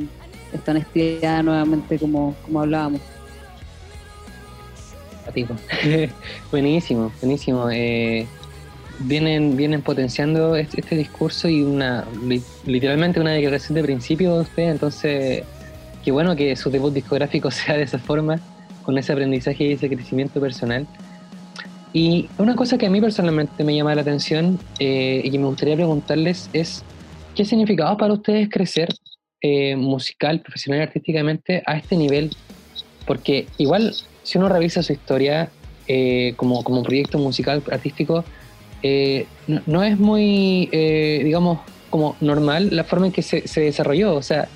esta 0.54 0.72
honestidad 0.72 1.44
nuevamente 1.44 1.98
como, 1.98 2.36
como 2.46 2.62
hablábamos. 2.62 3.02
buenísimo, 6.52 7.12
buenísimo. 7.22 7.70
Eh, 7.70 8.28
vienen, 9.04 9.58
vienen 9.58 9.82
potenciando 9.82 10.56
este, 10.56 10.82
este, 10.82 10.96
discurso 10.96 11.48
y 11.48 11.62
una 11.62 12.06
literalmente 12.66 13.20
una 13.20 13.32
declaración 13.32 13.76
de 13.76 13.84
principio 13.84 14.36
de 14.36 14.42
usted, 14.42 14.64
entonces 14.64 15.44
qué 16.04 16.12
bueno 16.12 16.36
que 16.36 16.56
su 16.56 16.70
debut 16.70 16.94
discográfico 16.94 17.52
sea 17.52 17.78
de 17.78 17.84
esa 17.84 18.00
forma, 18.00 18.40
con 18.84 18.98
ese 18.98 19.14
aprendizaje 19.14 19.66
y 19.66 19.72
ese 19.74 19.90
crecimiento 19.90 20.40
personal. 20.40 20.88
Y 21.94 22.30
una 22.38 22.56
cosa 22.56 22.78
que 22.78 22.86
a 22.86 22.90
mí 22.90 23.02
personalmente 23.02 23.64
me 23.64 23.76
llama 23.76 23.94
la 23.94 24.02
atención 24.02 24.60
eh, 24.80 25.22
y 25.24 25.30
que 25.30 25.38
me 25.38 25.46
gustaría 25.46 25.76
preguntarles 25.76 26.50
es, 26.54 26.84
¿qué 27.36 27.44
significaba 27.44 27.98
para 27.98 28.14
ustedes 28.14 28.50
crecer 28.50 28.90
eh, 29.42 29.76
musical, 29.76 30.40
profesional 30.40 30.80
y 30.80 30.84
artísticamente 30.84 31.64
a 31.66 31.76
este 31.76 31.98
nivel? 31.98 32.32
Porque 33.06 33.48
igual, 33.58 33.94
si 34.24 34.38
uno 34.38 34.48
revisa 34.48 34.82
su 34.84 34.94
historia 34.94 35.52
eh, 35.88 36.34
como, 36.38 36.64
como 36.64 36.82
proyecto 36.82 37.18
musical, 37.18 37.62
artístico, 37.70 38.24
eh, 38.84 39.28
no, 39.48 39.84
es 39.84 40.00
muy, 40.00 40.70
eh, 40.72 41.22
digamos, 41.24 41.60
como 41.90 42.16
normal 42.22 42.70
la 42.72 42.84
forma 42.84 43.08
en 43.08 43.12
que 43.12 43.22
se, 43.22 43.62
desarrolló. 43.62 44.16
O 44.16 44.22
sea, 44.22 44.48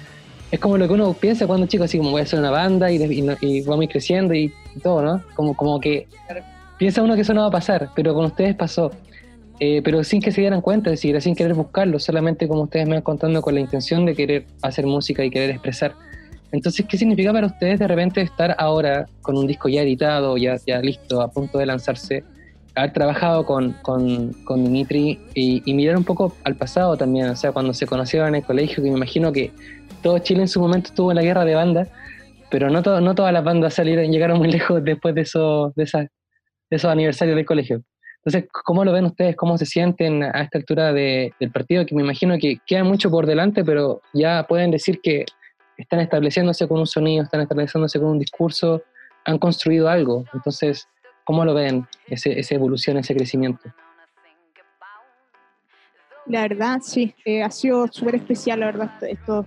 es 0.52 0.60
como 0.60 0.78
lo 0.78 0.88
que 0.88 0.94
uno 0.94 1.14
piensa 1.14 1.48
cuando 1.48 1.68
chico, 1.68 1.84
así 1.84 1.98
como 1.98 2.12
voy 2.12 2.22
a 2.22 2.24
hacer 2.24 2.40
una 2.40 2.52
banda 2.52 2.92
y, 2.92 2.96
y, 3.42 3.62
vamos 3.62 3.82
a 3.82 3.84
ir 3.84 3.90
creciendo 3.90 4.34
y, 4.34 4.54
todo, 4.82 5.02
¿no? 5.02 5.22
Como, 5.36 5.56
como 5.56 5.80
que 5.80 6.08
piensa 6.78 7.02
uno 7.02 7.16
que 7.16 7.22
eso 7.22 7.34
no 7.34 7.42
va 7.42 7.48
a 7.48 7.52
pasar, 7.52 7.90
pero 7.96 8.14
con 8.14 8.26
ustedes 8.26 8.56
pasó. 8.56 8.92
Eh, 9.60 9.82
pero 9.84 10.04
sin 10.04 10.22
que 10.22 10.34
se 10.34 10.42
dieran 10.42 10.60
cuenta, 10.60 10.90
es 10.90 11.00
decir, 11.00 11.20
sin 11.22 11.34
querer 11.34 11.54
buscarlo, 11.54 11.98
solamente 11.98 12.46
como 12.48 12.64
ustedes 12.64 12.88
me 12.88 12.96
van 12.96 13.04
contando 13.04 13.42
con 13.42 13.56
la 13.56 13.62
intención 13.62 14.06
de 14.06 14.14
querer 14.14 14.46
hacer 14.62 14.86
música 14.86 15.24
y 15.24 15.30
querer 15.30 15.52
expresar. 15.52 15.94
Entonces, 16.52 16.86
¿qué 16.88 16.98
significa 16.98 17.32
para 17.32 17.48
ustedes 17.48 17.80
de 17.80 17.88
repente 17.88 18.22
estar 18.22 18.56
ahora 18.58 19.08
con 19.22 19.38
un 19.38 19.48
disco 19.48 19.70
ya 19.70 19.82
editado, 19.82 20.36
ya, 20.38 20.58
ya 20.66 20.80
listo, 20.80 21.22
a 21.22 21.32
punto 21.32 21.58
de 21.58 21.66
lanzarse? 21.66 22.24
Haber 22.76 22.94
trabajado 22.94 23.46
con, 23.46 23.74
con, 23.82 24.34
con 24.44 24.64
Dimitri 24.64 25.20
y, 25.34 25.74
mirar 25.74 25.98
un 25.98 26.04
poco 26.04 26.36
al 26.44 26.56
pasado 26.56 26.98
también, 26.98 27.30
o 27.30 27.36
sea, 27.36 27.52
cuando 27.52 27.74
se 27.74 27.88
conocieron 27.88 28.30
en 28.30 28.36
el 28.36 28.44
colegio, 28.44 28.84
que 28.84 28.90
me 28.90 28.98
imagino 28.98 29.32
que 29.32 29.52
todo 30.02 30.20
Chile 30.20 30.42
en 30.42 30.48
su 30.48 30.60
momento 30.60 30.90
estuvo 30.90 31.12
en 31.12 31.16
la 31.16 31.24
guerra 31.24 31.46
de 31.46 31.56
bandas, 31.56 31.90
pero 32.52 32.70
no, 32.70 32.82
no 32.82 33.16
todas 33.16 33.34
las 33.34 33.44
bandas 33.44 33.74
salieron, 33.74 34.12
llegaron 34.12 34.38
muy 34.38 34.52
lejos 34.52 34.84
después 34.84 35.16
de, 35.16 35.22
eso, 35.22 35.74
de, 35.76 35.84
esa, 35.84 36.00
de 36.00 36.10
esos 36.70 36.92
aniversarios 36.92 37.36
del 37.36 37.46
colegio. 37.46 37.82
Entonces, 38.26 38.50
¿cómo 38.52 38.84
lo 38.84 38.92
ven 38.92 39.06
ustedes? 39.06 39.36
¿Cómo 39.36 39.58
se 39.58 39.68
sienten 39.68 40.24
a 40.24 40.42
esta 40.42 40.58
altura 40.58 40.92
de, 40.92 41.32
del 41.40 41.52
partido? 41.52 41.86
Que 41.86 41.94
me 41.94 42.02
imagino 42.02 42.38
que 42.40 42.58
queda 42.66 42.84
mucho 42.84 43.12
por 43.12 43.28
delante, 43.28 43.64
pero 43.64 44.02
ya 44.14 44.46
pueden 44.48 44.72
decir 44.72 45.00
que 45.02 45.26
están 45.78 46.00
estableciéndose 46.00 46.68
con 46.68 46.80
un 46.80 46.88
sonido, 46.88 47.24
están 47.24 47.42
estableciéndose 47.42 48.00
con 48.00 48.10
un 48.10 48.20
discurso, 48.20 48.82
han 49.26 49.38
construido 49.38 49.90
algo. 49.90 50.26
Entonces, 50.34 50.88
¿Cómo 51.26 51.44
lo 51.44 51.54
ven 51.54 51.88
ese, 52.08 52.40
esa 52.40 52.56
evolución, 52.56 52.98
ese 52.98 53.16
crecimiento? 53.16 53.74
La 56.28 56.42
verdad, 56.42 56.80
sí, 56.82 57.14
eh, 57.26 57.44
ha 57.44 57.52
sido 57.52 57.88
súper 57.88 58.16
especial, 58.16 58.60
la 58.60 58.68
verdad, 58.68 58.92
estos 59.04 59.46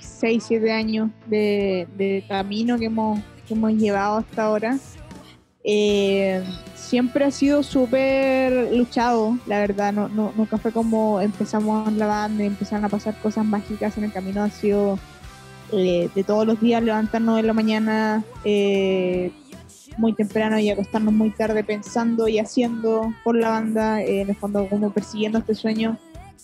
6, 0.00 0.44
7 0.46 0.72
años 0.72 1.10
de, 1.26 2.24
camino 2.28 2.78
que 2.78 2.86
hemos, 2.86 3.20
hemos 3.48 3.72
llevado 3.72 4.18
hasta 4.18 4.44
ahora. 4.44 4.78
Eh, 5.64 6.42
siempre 6.74 7.26
ha 7.26 7.30
sido 7.30 7.62
súper 7.62 8.74
luchado, 8.74 9.38
la 9.46 9.58
verdad, 9.58 9.92
no, 9.92 10.08
no, 10.08 10.32
nunca 10.34 10.56
fue 10.56 10.72
como 10.72 11.20
empezamos 11.20 11.92
la 11.92 12.06
banda 12.06 12.44
y 12.44 12.46
empezaron 12.46 12.84
a 12.86 12.88
pasar 12.88 13.18
cosas 13.20 13.44
mágicas 13.44 13.98
en 13.98 14.04
el 14.04 14.12
camino, 14.12 14.42
ha 14.42 14.50
sido 14.50 14.98
eh, 15.72 16.08
de 16.14 16.24
todos 16.24 16.46
los 16.46 16.58
días 16.60 16.82
levantarnos 16.82 17.38
en 17.38 17.46
la 17.46 17.52
mañana, 17.52 18.24
muy 19.98 20.14
temprano 20.14 20.58
y 20.58 20.70
acostarnos 20.70 21.12
muy 21.12 21.30
tarde 21.30 21.62
pensando 21.64 22.28
y 22.28 22.38
haciendo 22.38 23.12
por 23.24 23.36
la 23.36 23.50
banda, 23.50 24.02
eh, 24.02 24.22
en 24.22 24.30
el 24.30 24.36
fondo 24.36 24.68
como 24.68 24.90
persiguiendo 24.90 25.38
este 25.38 25.54
sueño 25.54 25.98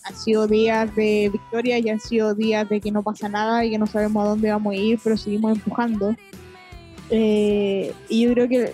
han 0.05 0.15
sido 0.15 0.47
días 0.47 0.95
de 0.95 1.31
victoria 1.33 1.79
y 1.79 1.89
han 1.89 1.99
sido 1.99 2.35
días 2.35 2.69
de 2.69 2.81
que 2.81 2.91
no 2.91 3.03
pasa 3.03 3.29
nada 3.29 3.65
y 3.65 3.71
que 3.71 3.79
no 3.79 3.87
sabemos 3.87 4.25
a 4.25 4.29
dónde 4.29 4.51
vamos 4.51 4.75
a 4.75 4.77
ir, 4.77 5.01
pero 5.03 5.17
seguimos 5.17 5.53
empujando. 5.53 6.15
Eh, 7.11 7.93
y 8.09 8.23
yo 8.23 8.33
creo 8.33 8.49
que 8.49 8.73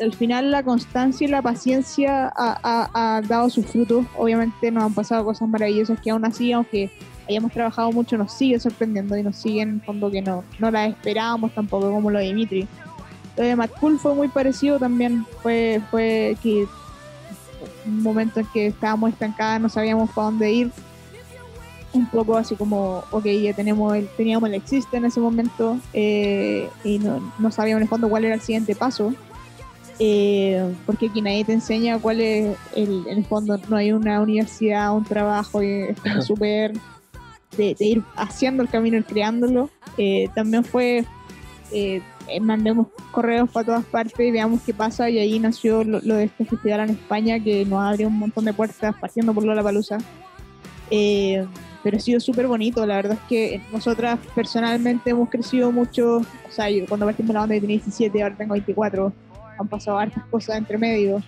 al 0.00 0.14
final 0.14 0.50
la 0.50 0.62
constancia 0.62 1.26
y 1.26 1.30
la 1.30 1.42
paciencia 1.42 2.32
ha, 2.34 3.22
dado 3.28 3.50
sus 3.50 3.66
frutos. 3.66 4.06
Obviamente 4.16 4.70
nos 4.70 4.84
han 4.84 4.94
pasado 4.94 5.24
cosas 5.24 5.48
maravillosas 5.48 6.00
que 6.00 6.10
aún 6.10 6.24
así, 6.24 6.52
aunque 6.52 6.90
hayamos 7.28 7.52
trabajado 7.52 7.92
mucho, 7.92 8.16
nos 8.16 8.32
sigue 8.32 8.58
sorprendiendo 8.58 9.16
y 9.16 9.22
nos 9.22 9.36
siguen 9.36 9.68
en 9.68 9.80
fondo 9.82 10.10
que 10.10 10.22
no, 10.22 10.42
no 10.58 10.70
las 10.70 10.90
esperábamos 10.90 11.54
tampoco, 11.54 11.90
como 11.90 12.10
lo 12.10 12.18
de 12.18 12.26
Dimitri. 12.26 12.68
Lo 13.36 13.44
de 13.44 13.68
Cool 13.80 13.98
fue 13.98 14.14
muy 14.14 14.28
parecido 14.28 14.78
también. 14.78 15.26
Fue, 15.42 15.80
fue 15.90 16.36
que 16.42 16.66
un 17.86 18.02
momento 18.02 18.40
en 18.40 18.46
que 18.46 18.66
estábamos 18.68 19.10
estancadas, 19.10 19.60
no 19.60 19.68
sabíamos 19.68 20.10
para 20.10 20.26
dónde 20.26 20.52
ir 20.52 20.70
un 21.94 22.06
poco 22.06 22.36
así 22.36 22.56
como, 22.56 23.04
ok, 23.10 23.26
ya 23.26 23.52
tenemos 23.52 23.94
el, 23.94 24.08
teníamos 24.16 24.48
el 24.48 24.54
Existe 24.54 24.96
en 24.96 25.04
ese 25.04 25.20
momento 25.20 25.78
eh, 25.92 26.68
y 26.84 26.98
no, 26.98 27.32
no, 27.38 27.50
sabíamos 27.50 27.80
en 27.80 27.82
el 27.82 27.88
fondo 27.88 28.08
cuál 28.08 28.24
era 28.24 28.34
el 28.34 28.40
siguiente 28.40 28.74
paso, 28.74 29.12
eh, 29.98 30.74
porque 30.86 31.08
aquí 31.08 31.20
nadie 31.20 31.44
te 31.44 31.52
enseña 31.52 31.98
cuál 31.98 32.20
es 32.20 32.56
el, 32.74 33.04
en 33.06 33.18
el 33.18 33.24
fondo, 33.24 33.58
no 33.68 33.76
hay 33.76 33.92
una 33.92 34.20
universidad, 34.20 34.94
un 34.96 35.04
trabajo, 35.04 35.62
y 35.62 35.94
súper 36.26 36.72
de, 37.56 37.76
ir 37.78 38.02
haciendo 38.16 38.62
el 38.62 38.68
camino 38.68 38.96
y 38.96 39.02
creándolo. 39.02 39.70
Eh, 39.98 40.28
también 40.34 40.64
fue, 40.64 41.04
mandemos 42.40 42.88
correos 43.10 43.50
para 43.50 43.66
todas 43.66 43.84
partes 43.84 44.20
y 44.20 44.30
veamos 44.30 44.60
qué 44.62 44.74
pasa, 44.74 45.10
y 45.10 45.18
ahí 45.18 45.38
nació 45.38 45.84
lo, 45.84 46.00
de 46.00 46.24
este 46.24 46.44
festival 46.44 46.80
en 46.80 46.90
España 46.90 47.38
que 47.40 47.64
nos 47.64 47.80
abrió 47.80 48.08
un 48.08 48.18
montón 48.18 48.44
de 48.44 48.52
puertas 48.52 48.94
partiendo 49.00 49.32
por 49.34 49.44
Lola 49.44 49.62
Palusa. 49.62 49.98
Eh, 50.90 51.46
pero 51.82 51.96
ha 51.96 52.00
sido 52.00 52.20
súper 52.20 52.46
bonito. 52.46 52.84
La 52.86 52.96
verdad 52.96 53.18
es 53.20 53.28
que 53.28 53.60
nosotras 53.72 54.18
personalmente 54.34 55.10
hemos 55.10 55.28
crecido 55.28 55.72
mucho. 55.72 56.18
O 56.18 56.50
sea, 56.50 56.70
yo 56.70 56.86
cuando 56.86 57.06
partimos 57.06 57.34
la 57.34 57.40
banda 57.40 57.54
tenía 57.54 57.76
17, 57.76 58.22
ahora 58.22 58.36
tengo 58.36 58.52
24. 58.52 59.12
Han 59.58 59.68
pasado 59.68 59.98
hartas 59.98 60.24
cosas 60.26 60.58
entre 60.58 60.78
medio. 60.78 61.22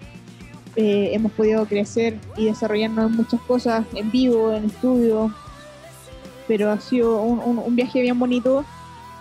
Eh, 0.77 1.11
hemos 1.13 1.33
podido 1.33 1.65
crecer 1.67 2.19
y 2.37 2.47
desarrollarnos 2.47 3.11
en 3.11 3.17
muchas 3.17 3.41
cosas, 3.43 3.85
en 3.95 4.11
vivo, 4.11 4.53
en 4.53 4.65
estudio. 4.65 5.33
Pero 6.47 6.71
ha 6.71 6.81
sido 6.81 7.23
un, 7.23 7.59
un, 7.59 7.77
viaje 7.77 8.03
bien 8.03 8.19
bonito 8.19 8.65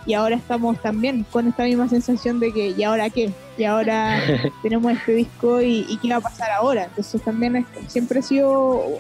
y 0.06 0.14
ahora 0.14 0.36
estamos 0.36 0.82
también 0.82 1.26
con 1.32 1.48
esta 1.48 1.64
misma 1.64 1.88
sensación 1.88 2.40
de 2.40 2.52
que, 2.52 2.70
¿y 2.70 2.84
ahora 2.84 3.10
qué? 3.10 3.32
Y 3.58 3.64
ahora 3.64 4.20
tenemos 4.62 4.92
este 4.92 5.14
disco 5.14 5.62
y, 5.62 5.86
y, 5.88 5.98
qué 5.98 6.10
va 6.10 6.18
a 6.18 6.22
pasar 6.22 6.52
ahora. 6.52 6.86
Entonces 6.86 7.22
también 7.22 7.66
siempre 7.88 8.20
ha 8.20 8.22
sido 8.22 9.00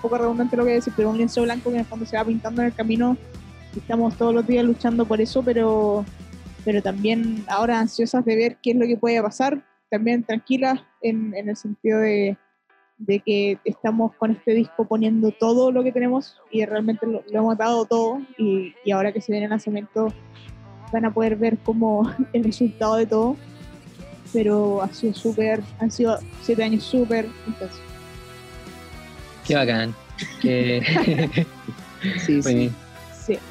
poco 0.00 0.18
redundante 0.18 0.56
lo 0.56 0.64
que 0.64 0.72
decir, 0.72 0.92
pero 0.96 1.10
un 1.10 1.16
lienzo 1.16 1.42
blanco 1.42 1.70
que 1.70 1.76
en 1.76 1.80
el 1.80 1.86
fondo 1.86 2.06
se 2.06 2.16
va 2.16 2.24
pintando 2.24 2.62
en 2.62 2.68
el 2.68 2.74
camino. 2.74 3.16
Estamos 3.76 4.16
todos 4.16 4.34
los 4.34 4.46
días 4.46 4.64
luchando 4.64 5.04
por 5.04 5.20
eso, 5.20 5.42
pero, 5.42 6.04
pero 6.64 6.82
también 6.82 7.44
ahora 7.48 7.80
ansiosas 7.80 8.24
de 8.24 8.36
ver 8.36 8.58
qué 8.62 8.70
es 8.70 8.76
lo 8.76 8.86
que 8.86 8.96
puede 8.96 9.22
pasar, 9.22 9.62
también 9.90 10.22
tranquilas 10.22 10.80
en, 11.02 11.34
en 11.34 11.48
el 11.48 11.56
sentido 11.56 12.00
de, 12.00 12.36
de, 12.98 13.20
que 13.20 13.58
estamos 13.64 14.12
con 14.14 14.32
este 14.32 14.52
disco 14.52 14.84
poniendo 14.84 15.30
todo 15.30 15.72
lo 15.72 15.82
que 15.82 15.92
tenemos 15.92 16.36
y 16.50 16.64
realmente 16.64 17.06
lo, 17.06 17.22
hemos 17.30 17.56
dado 17.56 17.84
todo 17.84 18.20
y, 18.36 18.74
y, 18.84 18.90
ahora 18.90 19.12
que 19.12 19.20
se 19.20 19.32
viene 19.32 19.46
el 19.46 19.50
lanzamiento 19.50 20.12
van 20.92 21.04
a 21.04 21.14
poder 21.14 21.36
ver 21.36 21.56
como 21.58 22.12
el 22.32 22.44
resultado 22.44 22.96
de 22.96 23.06
todo 23.06 23.36
pero 24.32 24.82
ha 24.82 24.92
sido 24.92 25.14
súper, 25.14 25.62
han 25.78 25.90
sido 25.90 26.18
siete 26.42 26.64
años 26.64 26.84
súper 26.84 27.26
intensos. 27.46 27.80
Qué 29.46 29.54
bacán. 29.54 29.94
sí, 30.42 30.80
sí. 32.42 32.70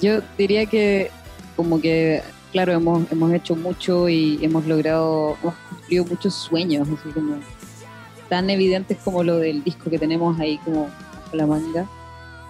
Yo 0.01 0.21
diría 0.37 0.65
que 0.65 1.11
como 1.55 1.81
que, 1.81 2.21
claro, 2.51 2.73
hemos, 2.73 3.11
hemos 3.11 3.33
hecho 3.33 3.55
mucho 3.55 4.09
y 4.09 4.39
hemos 4.43 4.65
logrado, 4.65 5.37
hemos 5.41 5.55
cumplido 5.69 6.05
muchos 6.05 6.35
sueños, 6.35 6.87
así 6.87 7.09
como 7.09 7.37
tan 8.29 8.49
evidentes 8.49 8.97
como 9.03 9.23
lo 9.23 9.37
del 9.37 9.63
disco 9.63 9.89
que 9.89 9.99
tenemos 9.99 10.39
ahí 10.39 10.57
como 10.59 10.89
la 11.33 11.45
manga, 11.45 11.87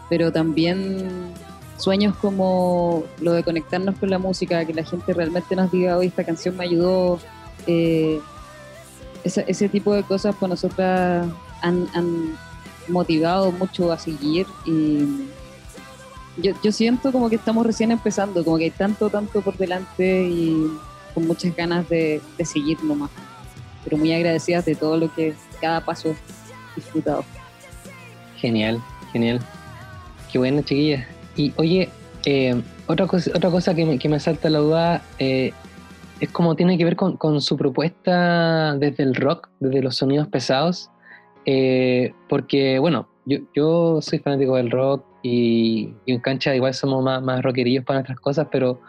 pero 0.09 0.31
también 0.31 1.33
sueños 1.77 2.15
como 2.17 3.03
lo 3.21 3.33
de 3.33 3.43
conectarnos 3.43 3.97
con 3.97 4.09
la 4.09 4.19
música, 4.19 4.65
que 4.65 4.73
la 4.73 4.83
gente 4.83 5.13
realmente 5.13 5.55
nos 5.55 5.71
diga, 5.71 5.97
hoy 5.97 6.07
esta 6.07 6.23
canción 6.23 6.57
me 6.57 6.63
ayudó, 6.63 7.19
eh, 7.67 8.19
ese, 9.23 9.45
ese, 9.47 9.69
tipo 9.69 9.93
de 9.93 10.03
cosas 10.03 10.35
para 10.35 10.49
nosotras 10.49 11.27
han, 11.61 11.87
han 11.93 12.37
motivado 12.87 13.51
mucho 13.51 13.91
a 13.91 13.99
seguir 13.99 14.47
y 14.65 15.27
yo, 16.37 16.53
yo 16.63 16.71
siento 16.71 17.11
como 17.11 17.29
que 17.29 17.35
estamos 17.35 17.65
recién 17.65 17.91
empezando, 17.91 18.43
como 18.43 18.57
que 18.57 18.65
hay 18.65 18.71
tanto, 18.71 19.09
tanto 19.09 19.41
por 19.41 19.57
delante 19.57 20.23
y 20.23 20.67
con 21.13 21.27
muchas 21.27 21.55
ganas 21.55 21.89
de, 21.89 22.21
de 22.37 22.45
seguir 22.45 22.81
nomás, 22.83 23.09
pero 23.83 23.97
muy 23.97 24.13
agradecidas 24.13 24.65
de 24.65 24.75
todo 24.75 24.97
lo 24.97 25.13
que 25.13 25.33
cada 25.59 25.81
paso 25.81 26.15
disfrutado. 26.75 27.23
Genial, 28.37 28.81
genial. 29.11 29.39
Qué 30.31 30.37
bueno, 30.37 30.61
chiquilla. 30.61 31.07
Y 31.35 31.53
oye, 31.57 31.89
eh, 32.25 32.61
otra, 32.87 33.07
cosa, 33.07 33.31
otra 33.35 33.49
cosa 33.49 33.73
que 33.73 33.85
me, 33.85 33.99
que 33.99 34.09
me 34.09 34.19
salta 34.19 34.49
la 34.49 34.59
duda 34.59 35.01
eh, 35.19 35.53
es 36.19 36.29
como 36.29 36.55
tiene 36.55 36.77
que 36.77 36.83
ver 36.83 36.95
con, 36.95 37.17
con, 37.17 37.41
su 37.41 37.57
propuesta 37.57 38.75
desde 38.75 39.03
el 39.03 39.15
rock, 39.15 39.49
desde 39.59 39.81
los 39.81 39.95
sonidos 39.95 40.27
pesados. 40.27 40.89
Eh, 41.45 42.13
porque, 42.27 42.79
bueno, 42.79 43.07
yo, 43.25 43.37
yo, 43.55 44.01
soy 44.01 44.19
fanático 44.19 44.55
del 44.55 44.71
rock 44.71 45.05
y, 45.23 45.93
en 46.05 46.19
cancha 46.19 46.55
igual 46.55 46.73
somos 46.73 47.03
más, 47.03 47.21
más 47.21 47.41
rockerillos 47.41 47.85
para 47.85 47.99
nuestras 47.99 48.19
cosas, 48.19 48.47
pero 48.51 48.81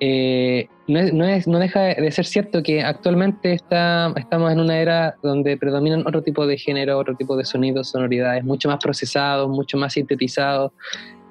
eh, 0.00 0.68
no, 0.88 0.98
es, 0.98 1.12
no, 1.12 1.24
es, 1.24 1.48
no, 1.48 1.58
deja 1.58 1.80
de 1.80 2.10
ser 2.10 2.26
cierto 2.26 2.62
que 2.62 2.82
actualmente 2.82 3.52
está, 3.52 4.12
estamos 4.16 4.52
en 4.52 4.60
una 4.60 4.78
era 4.78 5.16
donde 5.22 5.56
predominan 5.56 6.06
otro 6.06 6.22
tipo 6.22 6.46
de 6.46 6.58
género, 6.58 6.98
otro 6.98 7.14
tipo 7.14 7.36
de 7.36 7.44
sonidos, 7.44 7.90
sonoridades, 7.90 8.44
mucho 8.44 8.68
más 8.68 8.78
procesados, 8.82 9.48
mucho 9.48 9.78
más 9.78 9.94
sintetizados, 9.94 10.72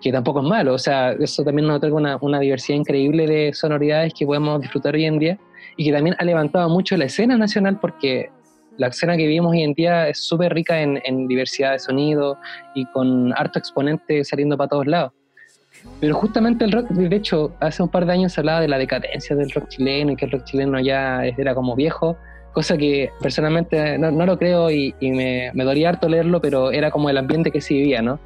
que 0.02 0.12
tampoco 0.12 0.42
es 0.42 0.48
malo. 0.48 0.74
O 0.74 0.80
sea, 0.80 1.12
eso 1.14 1.44
también 1.44 1.68
nos 1.68 1.78
otorga 1.78 1.96
una, 1.96 2.18
una 2.22 2.40
diversidad 2.40 2.80
increíble 2.80 3.28
de 3.28 3.54
sonoridades 3.54 4.14
que 4.14 4.26
podemos 4.26 4.62
disfrutar 4.62 4.96
hoy 4.96 5.06
en 5.06 5.20
día 5.20 5.40
y 5.78 5.86
que 5.86 5.92
también 5.92 6.16
ha 6.20 6.26
levantado 6.26 6.70
mucho 6.70 6.98
la 6.98 7.06
escena 7.06 7.38
nacional 7.38 7.80
porque 7.80 8.30
la 8.78 8.88
escena 8.88 9.16
que 9.16 9.24
vivimos 9.24 9.52
hoy 9.52 9.64
en 9.64 9.74
día 9.74 10.10
es 10.10 10.20
súper 10.20 10.54
rica 10.54 10.82
en, 10.82 11.28
diversidad 11.28 11.72
de 11.74 11.80
sonido 11.80 12.38
y 12.74 12.86
con 12.88 13.34
harto 13.34 13.60
exponente 13.60 14.24
saliendo 14.24 14.58
para 14.58 14.70
todos 14.70 14.88
lados. 14.88 15.14
Pero 16.00 16.16
justamente 16.16 16.66
el 16.66 16.72
rock, 16.72 16.90
de 16.90 17.16
hecho, 17.16 17.54
hace 17.60 17.82
un 17.82 17.90
par 17.90 18.06
de 18.06 18.14
años 18.14 18.34
se 18.34 18.42
hablaba 18.42 18.62
de 18.62 18.68
la 18.68 18.78
decadencia 18.78 19.36
del 19.36 19.50
rock 19.52 19.70
chileno 19.70 20.12
y 20.12 20.16
que 20.16 20.26
el 20.26 20.32
rock 20.32 20.44
chileno 20.44 20.80
ya 20.80 21.26
era 21.26 21.56
como 21.56 21.76
viejo, 21.76 22.18
cosa 22.52 22.78
que 22.78 23.12
personalmente 23.22 23.98
no, 23.98 24.26
lo 24.26 24.38
creo 24.38 24.70
y, 24.72 24.94
me, 25.02 25.52
me, 25.54 25.64
dolía 25.64 25.90
harto 25.90 26.08
leerlo, 26.08 26.42
pero 26.42 26.72
era 26.72 26.92
como 26.92 27.10
el 27.10 27.18
ambiente 27.18 27.52
que 27.52 27.62
se 27.62 27.74
vivía, 27.74 28.02
¿no? 28.02 28.20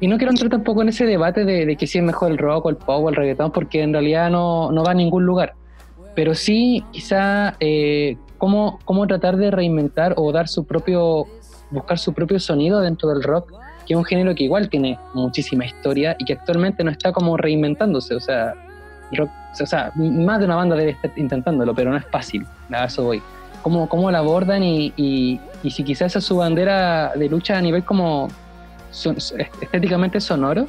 Y 0.00 0.08
no 0.08 0.16
quiero 0.16 0.30
entrar 0.30 0.50
tampoco 0.50 0.82
en 0.82 0.88
ese 0.88 1.04
debate 1.04 1.44
de, 1.44 1.76
que 1.76 1.86
si 1.86 1.98
es 1.98 2.04
mejor 2.04 2.30
el 2.30 2.38
rock 2.38 2.66
o 2.66 2.70
el 2.70 2.76
pop 2.76 3.04
o 3.04 3.08
el 3.08 3.16
reggaetón, 3.16 3.52
porque 3.52 3.82
en 3.82 3.92
realidad 3.92 4.30
no, 4.30 4.72
no 4.72 4.82
va 4.82 4.92
a 4.92 4.94
ningún 4.94 5.26
lugar. 5.26 5.54
Pero 6.14 6.34
sí, 6.34 6.84
quizá 6.90 7.54
eh, 7.60 8.16
cómo, 8.38 8.78
cómo 8.84 9.06
tratar 9.06 9.36
de 9.36 9.50
reinventar 9.50 10.14
o 10.16 10.32
dar 10.32 10.48
su 10.48 10.64
propio, 10.64 11.26
buscar 11.70 11.98
su 11.98 12.14
propio 12.14 12.40
sonido 12.40 12.80
dentro 12.80 13.10
del 13.10 13.22
rock, 13.22 13.52
que 13.90 13.94
es 13.94 13.98
un 13.98 14.04
género 14.04 14.36
que 14.36 14.44
igual 14.44 14.68
tiene 14.68 14.96
muchísima 15.14 15.64
historia 15.66 16.14
y 16.16 16.24
que 16.24 16.34
actualmente 16.34 16.84
no 16.84 16.92
está 16.92 17.10
como 17.10 17.36
reinventándose, 17.36 18.14
o 18.14 18.20
sea, 18.20 18.54
más 19.96 20.38
de 20.38 20.44
una 20.44 20.54
banda 20.54 20.76
debe 20.76 20.92
estar 20.92 21.10
intentándolo, 21.16 21.74
pero 21.74 21.90
no 21.90 21.96
es 21.96 22.06
fácil, 22.06 22.46
a 22.70 22.84
eso 22.84 23.02
voy. 23.02 23.20
¿Cómo, 23.62 23.88
cómo 23.88 24.08
la 24.12 24.18
abordan 24.18 24.62
y, 24.62 24.92
y, 24.96 25.40
si 25.72 25.82
quizás 25.82 26.12
esa 26.12 26.20
es 26.20 26.24
su 26.24 26.36
bandera 26.36 27.14
de 27.16 27.28
lucha 27.28 27.58
a 27.58 27.60
nivel 27.60 27.82
como 27.82 28.28
estéticamente 29.60 30.20
sonoro? 30.20 30.68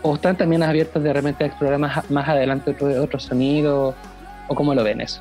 ¿O 0.00 0.14
están 0.14 0.34
también 0.34 0.62
abiertos 0.62 1.02
de 1.02 1.12
repente 1.12 1.44
a 1.44 1.48
explorar 1.48 1.78
más, 1.78 2.10
más 2.10 2.26
adelante 2.26 2.70
otro, 2.70 3.02
otro 3.02 3.20
sonido? 3.20 3.94
¿O 4.48 4.54
cómo 4.54 4.74
lo 4.74 4.82
ven 4.82 5.02
eso? 5.02 5.20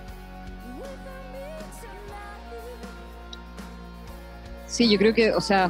Sí, 4.67 4.89
yo 4.89 4.97
creo 4.97 5.13
que, 5.13 5.33
o 5.33 5.41
sea, 5.41 5.69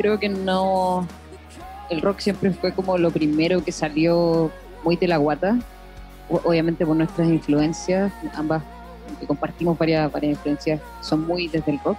creo 0.00 0.18
que 0.18 0.30
no. 0.30 1.06
El 1.90 2.00
rock 2.00 2.20
siempre 2.20 2.50
fue 2.52 2.72
como 2.72 2.96
lo 2.96 3.10
primero 3.10 3.62
que 3.62 3.70
salió 3.70 4.50
muy 4.82 4.96
de 4.96 5.08
la 5.08 5.18
guata, 5.18 5.58
obviamente 6.30 6.86
por 6.86 6.96
nuestras 6.96 7.28
influencias, 7.28 8.10
ambas 8.34 8.62
que 9.18 9.26
compartimos 9.26 9.76
varias, 9.76 10.10
varias 10.10 10.36
influencias 10.36 10.80
son 11.02 11.26
muy 11.26 11.48
desde 11.48 11.72
el 11.72 11.80
rock, 11.80 11.98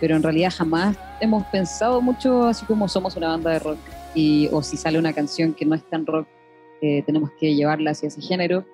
pero 0.00 0.16
en 0.16 0.22
realidad 0.22 0.52
jamás 0.54 0.96
hemos 1.20 1.46
pensado 1.46 2.02
mucho 2.02 2.44
así 2.44 2.66
como 2.66 2.86
somos 2.88 3.16
una 3.16 3.28
banda 3.28 3.52
de 3.52 3.60
rock 3.60 3.78
y 4.14 4.48
o 4.52 4.60
si 4.60 4.76
sale 4.76 4.98
una 4.98 5.12
canción 5.12 5.54
que 5.54 5.64
no 5.64 5.74
es 5.74 5.84
tan 5.84 6.04
rock, 6.04 6.26
eh, 6.82 7.02
tenemos 7.06 7.30
que 7.40 7.54
llevarla 7.54 7.92
hacia 7.92 8.08
ese 8.08 8.20
género. 8.20 8.66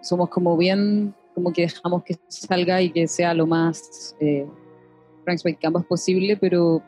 somos 0.00 0.28
como 0.30 0.56
bien, 0.56 1.14
como 1.34 1.52
que 1.52 1.62
dejamos 1.62 2.02
que 2.04 2.16
salga 2.28 2.80
y 2.80 2.90
que 2.90 3.08
sea 3.08 3.34
lo 3.34 3.46
más 3.46 4.16
eh, 4.20 4.46
Frank 5.28 5.40
White 5.44 5.60
Canvas 5.62 5.84
posible, 5.84 6.36
pero 6.36 6.82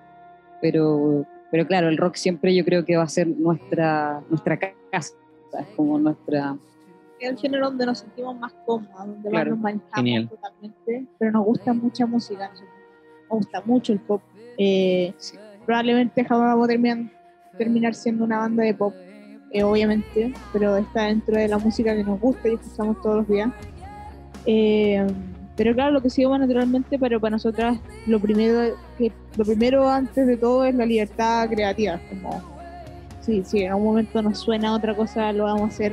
pero, 0.61 1.25
pero 1.51 1.67
claro, 1.67 1.89
el 1.89 1.97
rock 1.97 2.17
siempre 2.17 2.55
yo 2.55 2.65
creo 2.65 2.85
que 2.85 2.97
va 2.97 3.05
a 3.05 3.09
ser 3.09 3.27
nuestra, 3.27 4.23
nuestra 4.29 4.59
casa, 4.59 5.15
es 5.59 5.67
como 5.77 5.99
nuestra... 5.99 6.57
Es 7.19 7.31
el 7.31 7.39
género 7.39 7.67
donde 7.67 7.87
nos 7.87 7.99
sentimos 7.99 8.39
más 8.39 8.53
cómodos, 8.67 8.95
donde 8.99 9.31
más 9.31 9.31
Claro. 9.31 9.51
nos 9.53 9.59
manejamos 9.61 9.95
Genial. 9.95 10.29
totalmente, 10.29 11.07
pero 11.19 11.33
nos 11.33 11.45
gusta 11.45 11.73
mucha 11.73 12.07
música, 12.07 12.51
nos 12.51 13.39
gusta 13.39 13.63
mucho 13.65 13.93
el 13.93 14.01
pop. 14.01 14.23
Eh, 14.59 15.15
probablemente 15.65 16.25
jamás 16.25 16.49
vamos 16.49 16.65
a 16.67 16.69
terminar, 16.69 16.99
terminar 17.57 17.95
siendo 17.95 18.25
una 18.25 18.39
banda 18.39 18.63
de 18.63 18.75
pop, 18.75 18.95
eh, 19.53 19.63
obviamente, 19.63 20.33
pero 20.53 20.77
está 20.77 21.05
dentro 21.05 21.37
de 21.37 21.49
la 21.49 21.57
música 21.59 21.95
que 21.97 22.05
nos 22.05 22.21
gusta 22.21 22.49
y 22.49 22.55
escuchamos 22.55 23.01
todos 23.03 23.17
los 23.17 23.29
días. 23.29 23.51
Eh, 24.47 25.07
pero 25.61 25.75
claro, 25.75 25.91
lo 25.91 26.01
que 26.01 26.09
sigue 26.09 26.27
más 26.27 26.41
naturalmente, 26.41 26.99
pero 26.99 27.21
para 27.21 27.33
nosotras 27.33 27.79
lo 28.07 28.19
primero, 28.19 28.75
que, 28.97 29.13
lo 29.37 29.45
primero 29.45 29.87
antes 29.91 30.27
de 30.27 30.39
todo 30.39 30.65
es 30.65 30.75
la 30.75 30.87
libertad 30.87 31.51
creativa. 31.51 32.01
Como, 32.09 32.43
sí, 33.21 33.43
si 33.45 33.65
en 33.65 33.73
algún 33.73 33.89
momento 33.89 34.23
nos 34.23 34.39
suena 34.39 34.75
otra 34.75 34.97
cosa, 34.97 35.31
lo 35.35 35.45
vamos 35.45 35.65
a 35.65 35.67
hacer. 35.67 35.93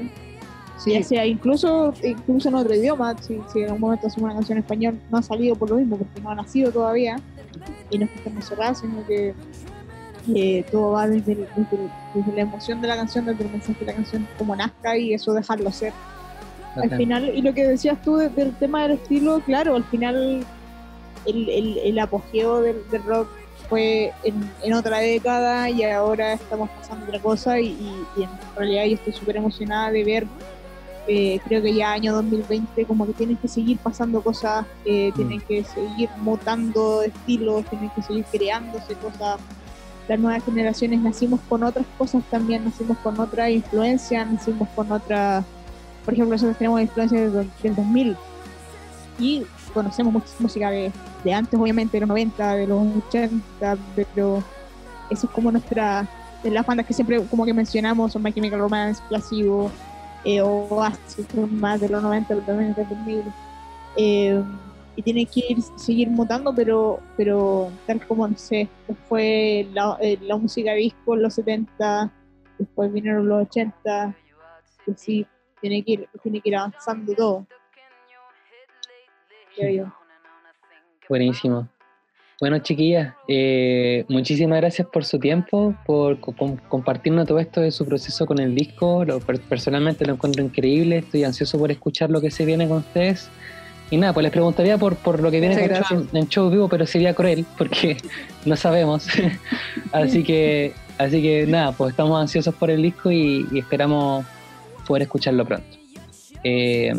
Si 0.78 0.94
ya 0.94 1.00
Sí. 1.00 1.04
sea 1.04 1.26
incluso, 1.26 1.94
incluso 2.02 2.48
en 2.48 2.56
otro 2.56 2.74
idioma, 2.74 3.14
si, 3.22 3.42
si 3.52 3.60
en 3.60 3.66
algún 3.66 3.82
momento 3.82 4.08
hacemos 4.08 4.28
una 4.28 4.36
canción 4.36 4.58
en 4.58 4.64
español, 4.64 5.02
no 5.12 5.18
ha 5.18 5.22
salido 5.22 5.54
por 5.58 5.70
lo 5.70 5.76
mismo, 5.76 5.98
porque 5.98 6.22
no 6.22 6.30
ha 6.30 6.36
nacido 6.36 6.72
todavía, 6.72 7.18
y 7.90 7.98
no 7.98 8.06
es 8.06 8.12
que 8.12 8.18
estemos 8.20 8.46
cerrados, 8.46 8.78
sino 8.78 9.06
que 9.06 9.34
eh, 10.34 10.64
todo 10.72 10.92
va 10.92 11.10
desde, 11.10 11.36
desde 11.36 11.90
desde 12.14 12.32
la 12.32 12.42
emoción 12.44 12.80
de 12.80 12.88
la 12.88 12.96
canción, 12.96 13.26
desde 13.26 13.44
el 13.44 13.52
mensaje 13.52 13.80
de 13.82 13.86
la 13.86 13.94
canción, 13.96 14.28
como 14.38 14.56
nazca, 14.56 14.98
y 14.98 15.14
eso 15.14 15.34
dejarlo 15.34 15.70
ser 15.74 15.92
al 16.84 16.90
final, 16.98 17.32
y 17.36 17.42
lo 17.42 17.54
que 17.54 17.68
decías 17.68 18.02
tú 18.02 18.18
de- 18.18 18.30
del 18.30 18.54
tema 18.56 18.84
del 18.84 18.92
estilo, 18.94 19.40
claro, 19.46 19.76
al 19.76 19.84
final 19.86 20.46
el, 21.26 21.50
el, 21.50 21.78
el 21.80 22.00
apogeo 22.00 22.62
del, 22.62 22.78
del 22.92 23.04
rock 23.04 23.28
fue 23.70 24.14
en, 24.24 24.50
en 24.64 24.74
otra 24.74 25.00
década 25.00 25.70
y 25.70 25.84
ahora 25.84 26.34
estamos 26.34 26.70
pasando 26.70 27.06
otra 27.06 27.20
cosa 27.20 27.60
y, 27.60 27.68
y- 27.68 28.06
y 28.20 28.24
en 28.24 28.30
realidad 28.56 28.86
yo 28.86 28.96
estoy 28.96 29.14
súper 29.14 29.36
emocionada 29.38 29.92
de 29.92 30.04
ver, 30.06 30.28
eh, 31.10 31.40
creo 31.46 31.62
que 31.62 31.74
ya 31.74 31.92
año 31.92 32.14
2020, 32.14 32.86
como 32.86 33.06
que 33.08 33.14
tienen 33.14 33.38
que 33.38 33.48
seguir 33.48 33.78
pasando 33.80 34.22
cosas, 34.22 34.66
eh, 34.86 35.12
tienen 35.16 35.42
que 35.42 35.64
seguir 35.64 36.10
mutando 36.18 37.02
estilos, 37.02 37.66
tienen 37.66 37.90
que 37.92 38.02
seguir 38.02 38.26
creándose 38.32 38.94
cosas. 38.96 39.40
Las 40.08 40.20
nuevas 40.20 40.44
generaciones 40.46 41.02
nacimos 41.02 41.40
con 41.50 41.64
otras 41.64 41.86
cosas 41.98 42.24
también, 42.32 42.64
nacimos 42.64 42.98
con 43.00 43.20
otra 43.20 43.50
influencia, 43.50 44.24
nacimos 44.24 44.70
con 44.76 44.90
otra 44.94 45.44
por 46.08 46.14
ejemplo, 46.14 46.36
nosotros 46.36 46.58
tenemos 46.58 46.80
influencia 46.80 47.20
del, 47.20 47.52
del 47.62 47.76
2000 47.76 48.16
y 49.20 49.44
conocemos 49.74 50.14
mucha 50.14 50.28
música 50.40 50.72
de, 50.72 50.90
de 51.26 51.34
antes, 51.34 51.60
obviamente, 51.60 51.98
de 51.98 52.00
los 52.00 52.08
90, 52.08 52.56
de 52.56 52.66
los 52.66 52.88
80, 53.10 53.78
pero 53.94 54.42
eso 55.10 55.28
es 55.28 55.34
como 55.34 55.52
nuestra, 55.52 56.08
de 56.44 56.50
las 56.50 56.66
bandas 56.66 56.86
que 56.86 56.94
siempre 56.94 57.22
como 57.26 57.44
que 57.44 57.54
mencionamos, 57.54 58.14
son 58.14 58.24
My 58.24 58.32
Chemical 58.32 58.58
Romance, 58.58 59.04
Placebo, 59.10 59.70
eh, 60.24 60.40
son 60.40 61.60
más 61.60 61.82
de 61.82 61.90
los 61.90 62.02
90, 62.02 62.26
pero 62.26 62.42
también 62.42 62.74
del 62.74 62.88
2000. 62.88 63.24
Eh, 63.98 64.42
y 64.96 65.02
tiene 65.02 65.26
que 65.26 65.42
ir, 65.50 65.58
seguir 65.76 66.10
mutando, 66.10 66.56
pero, 66.56 67.02
pero 67.18 67.70
tal 67.86 68.08
como, 68.08 68.30
no 68.30 68.38
sé, 68.38 68.70
fue 69.10 69.68
la, 69.74 69.98
eh, 70.00 70.18
la 70.22 70.38
música 70.38 70.72
disco 70.72 71.16
en 71.16 71.24
los 71.24 71.34
70, 71.34 72.14
después 72.60 72.94
vinieron 72.94 73.28
los 73.28 73.46
80, 73.48 74.16
y 74.88 74.92
así 74.92 75.28
tiene 75.62 75.84
que 75.84 75.92
ir, 75.94 76.10
tiene 76.24 76.42
que 76.42 76.50
ir 76.50 76.56
avanzando 76.56 77.14
todo. 77.14 77.46
Creo 79.56 79.86
yo. 79.86 79.94
Buenísimo. 81.10 81.68
Bueno, 82.40 82.60
chiquillas, 82.60 83.16
eh, 83.28 84.06
muchísimas 84.10 84.60
gracias 84.60 84.88
por 84.90 85.04
su 85.04 85.18
tiempo, 85.18 85.74
por 85.88 86.20
co- 86.20 86.34
com- 86.34 86.58
compartirnos 86.70 87.26
todo 87.26 87.40
esto 87.40 87.62
de 87.62 87.72
su 87.72 87.84
proceso 87.86 88.28
con 88.28 88.40
el 88.40 88.54
disco. 88.54 89.04
Lo, 89.06 89.20
personalmente 89.20 90.06
lo 90.06 90.14
encuentro 90.14 90.44
increíble, 90.44 90.98
estoy 91.00 91.24
ansioso 91.24 91.58
por 91.58 91.72
escuchar 91.72 92.12
lo 92.12 92.22
que 92.22 92.30
se 92.30 92.46
viene 92.46 92.68
con 92.68 92.78
ustedes. 92.80 93.30
Y 93.90 93.98
nada, 93.98 94.14
pues 94.14 94.24
les 94.26 94.32
preguntaría 94.32 94.78
por, 94.78 94.98
por 94.98 95.20
lo 95.22 95.32
que 95.32 95.40
viene 95.40 95.56
con 95.68 95.82
show, 95.82 96.08
en 96.14 96.28
show 96.28 96.50
vivo, 96.52 96.68
pero 96.70 96.86
sería 96.86 97.16
cruel 97.16 97.44
porque 97.58 97.98
no 98.46 98.56
sabemos. 98.56 99.08
así 99.92 100.24
que 100.24 100.74
así 101.00 101.22
que 101.24 101.48
nada, 101.48 101.72
pues 101.72 101.92
estamos 101.92 102.22
ansiosos 102.22 102.54
por 102.54 102.70
el 102.70 102.84
disco 102.84 103.10
y, 103.12 103.48
y 103.52 103.58
esperamos 103.60 104.26
poder 104.88 105.04
escucharlo 105.04 105.46
pronto. 105.46 105.68
Eh, 106.44 106.94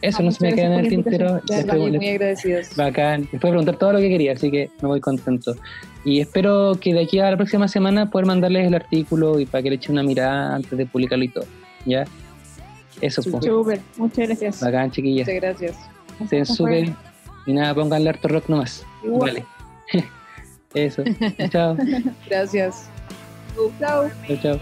eso 0.00 0.18
Ah, 0.20 0.22
no 0.22 0.30
se 0.30 0.44
me 0.44 0.54
queda 0.54 0.66
en 0.66 0.84
el 0.84 0.88
tintero. 0.88 1.40
Les 1.48 1.66
Vale, 1.66 1.98
muy 1.98 2.08
agradecidos. 2.08 2.76
Bacán. 2.76 3.28
Les 3.32 3.40
puedo 3.40 3.52
preguntar 3.52 3.76
todo 3.76 3.94
lo 3.94 3.98
que 3.98 4.08
quería, 4.08 4.32
así 4.32 4.50
que 4.50 4.70
me 4.80 4.88
voy 4.88 5.00
contento. 5.00 5.56
Y 6.04 6.20
espero 6.20 6.78
que 6.80 6.94
de 6.94 7.02
aquí 7.02 7.18
a 7.18 7.30
la 7.30 7.36
próxima 7.36 7.66
semana 7.66 8.10
poder 8.10 8.26
mandarles 8.26 8.66
el 8.66 8.74
artículo 8.74 9.40
y 9.40 9.46
para 9.46 9.62
que 9.62 9.70
le 9.70 9.76
echen 9.76 9.92
una 9.92 10.02
mirada 10.04 10.54
antes 10.54 10.76
de 10.78 10.86
publicarlo 10.86 11.24
y 11.24 11.28
todo. 11.28 11.46
¿Ya? 11.84 12.04
Eso, 13.00 13.22
pues. 13.22 13.44
Súper, 13.44 13.80
muchas 13.96 14.26
gracias. 14.28 14.60
Bacán, 14.60 14.90
chiquillas. 14.90 15.26
Muchas 15.26 15.42
gracias. 15.42 15.76
Estén 16.20 16.46
súper. 16.46 16.92
Y 17.46 17.52
nada, 17.52 17.74
pónganle 17.74 18.10
harto 18.10 18.28
rock 18.28 18.48
nomás. 18.48 18.84
Vale. 19.04 19.44
Eso. 20.74 21.02
chao. 21.50 21.76
Gracias. 22.28 22.88
Chao. 23.80 24.60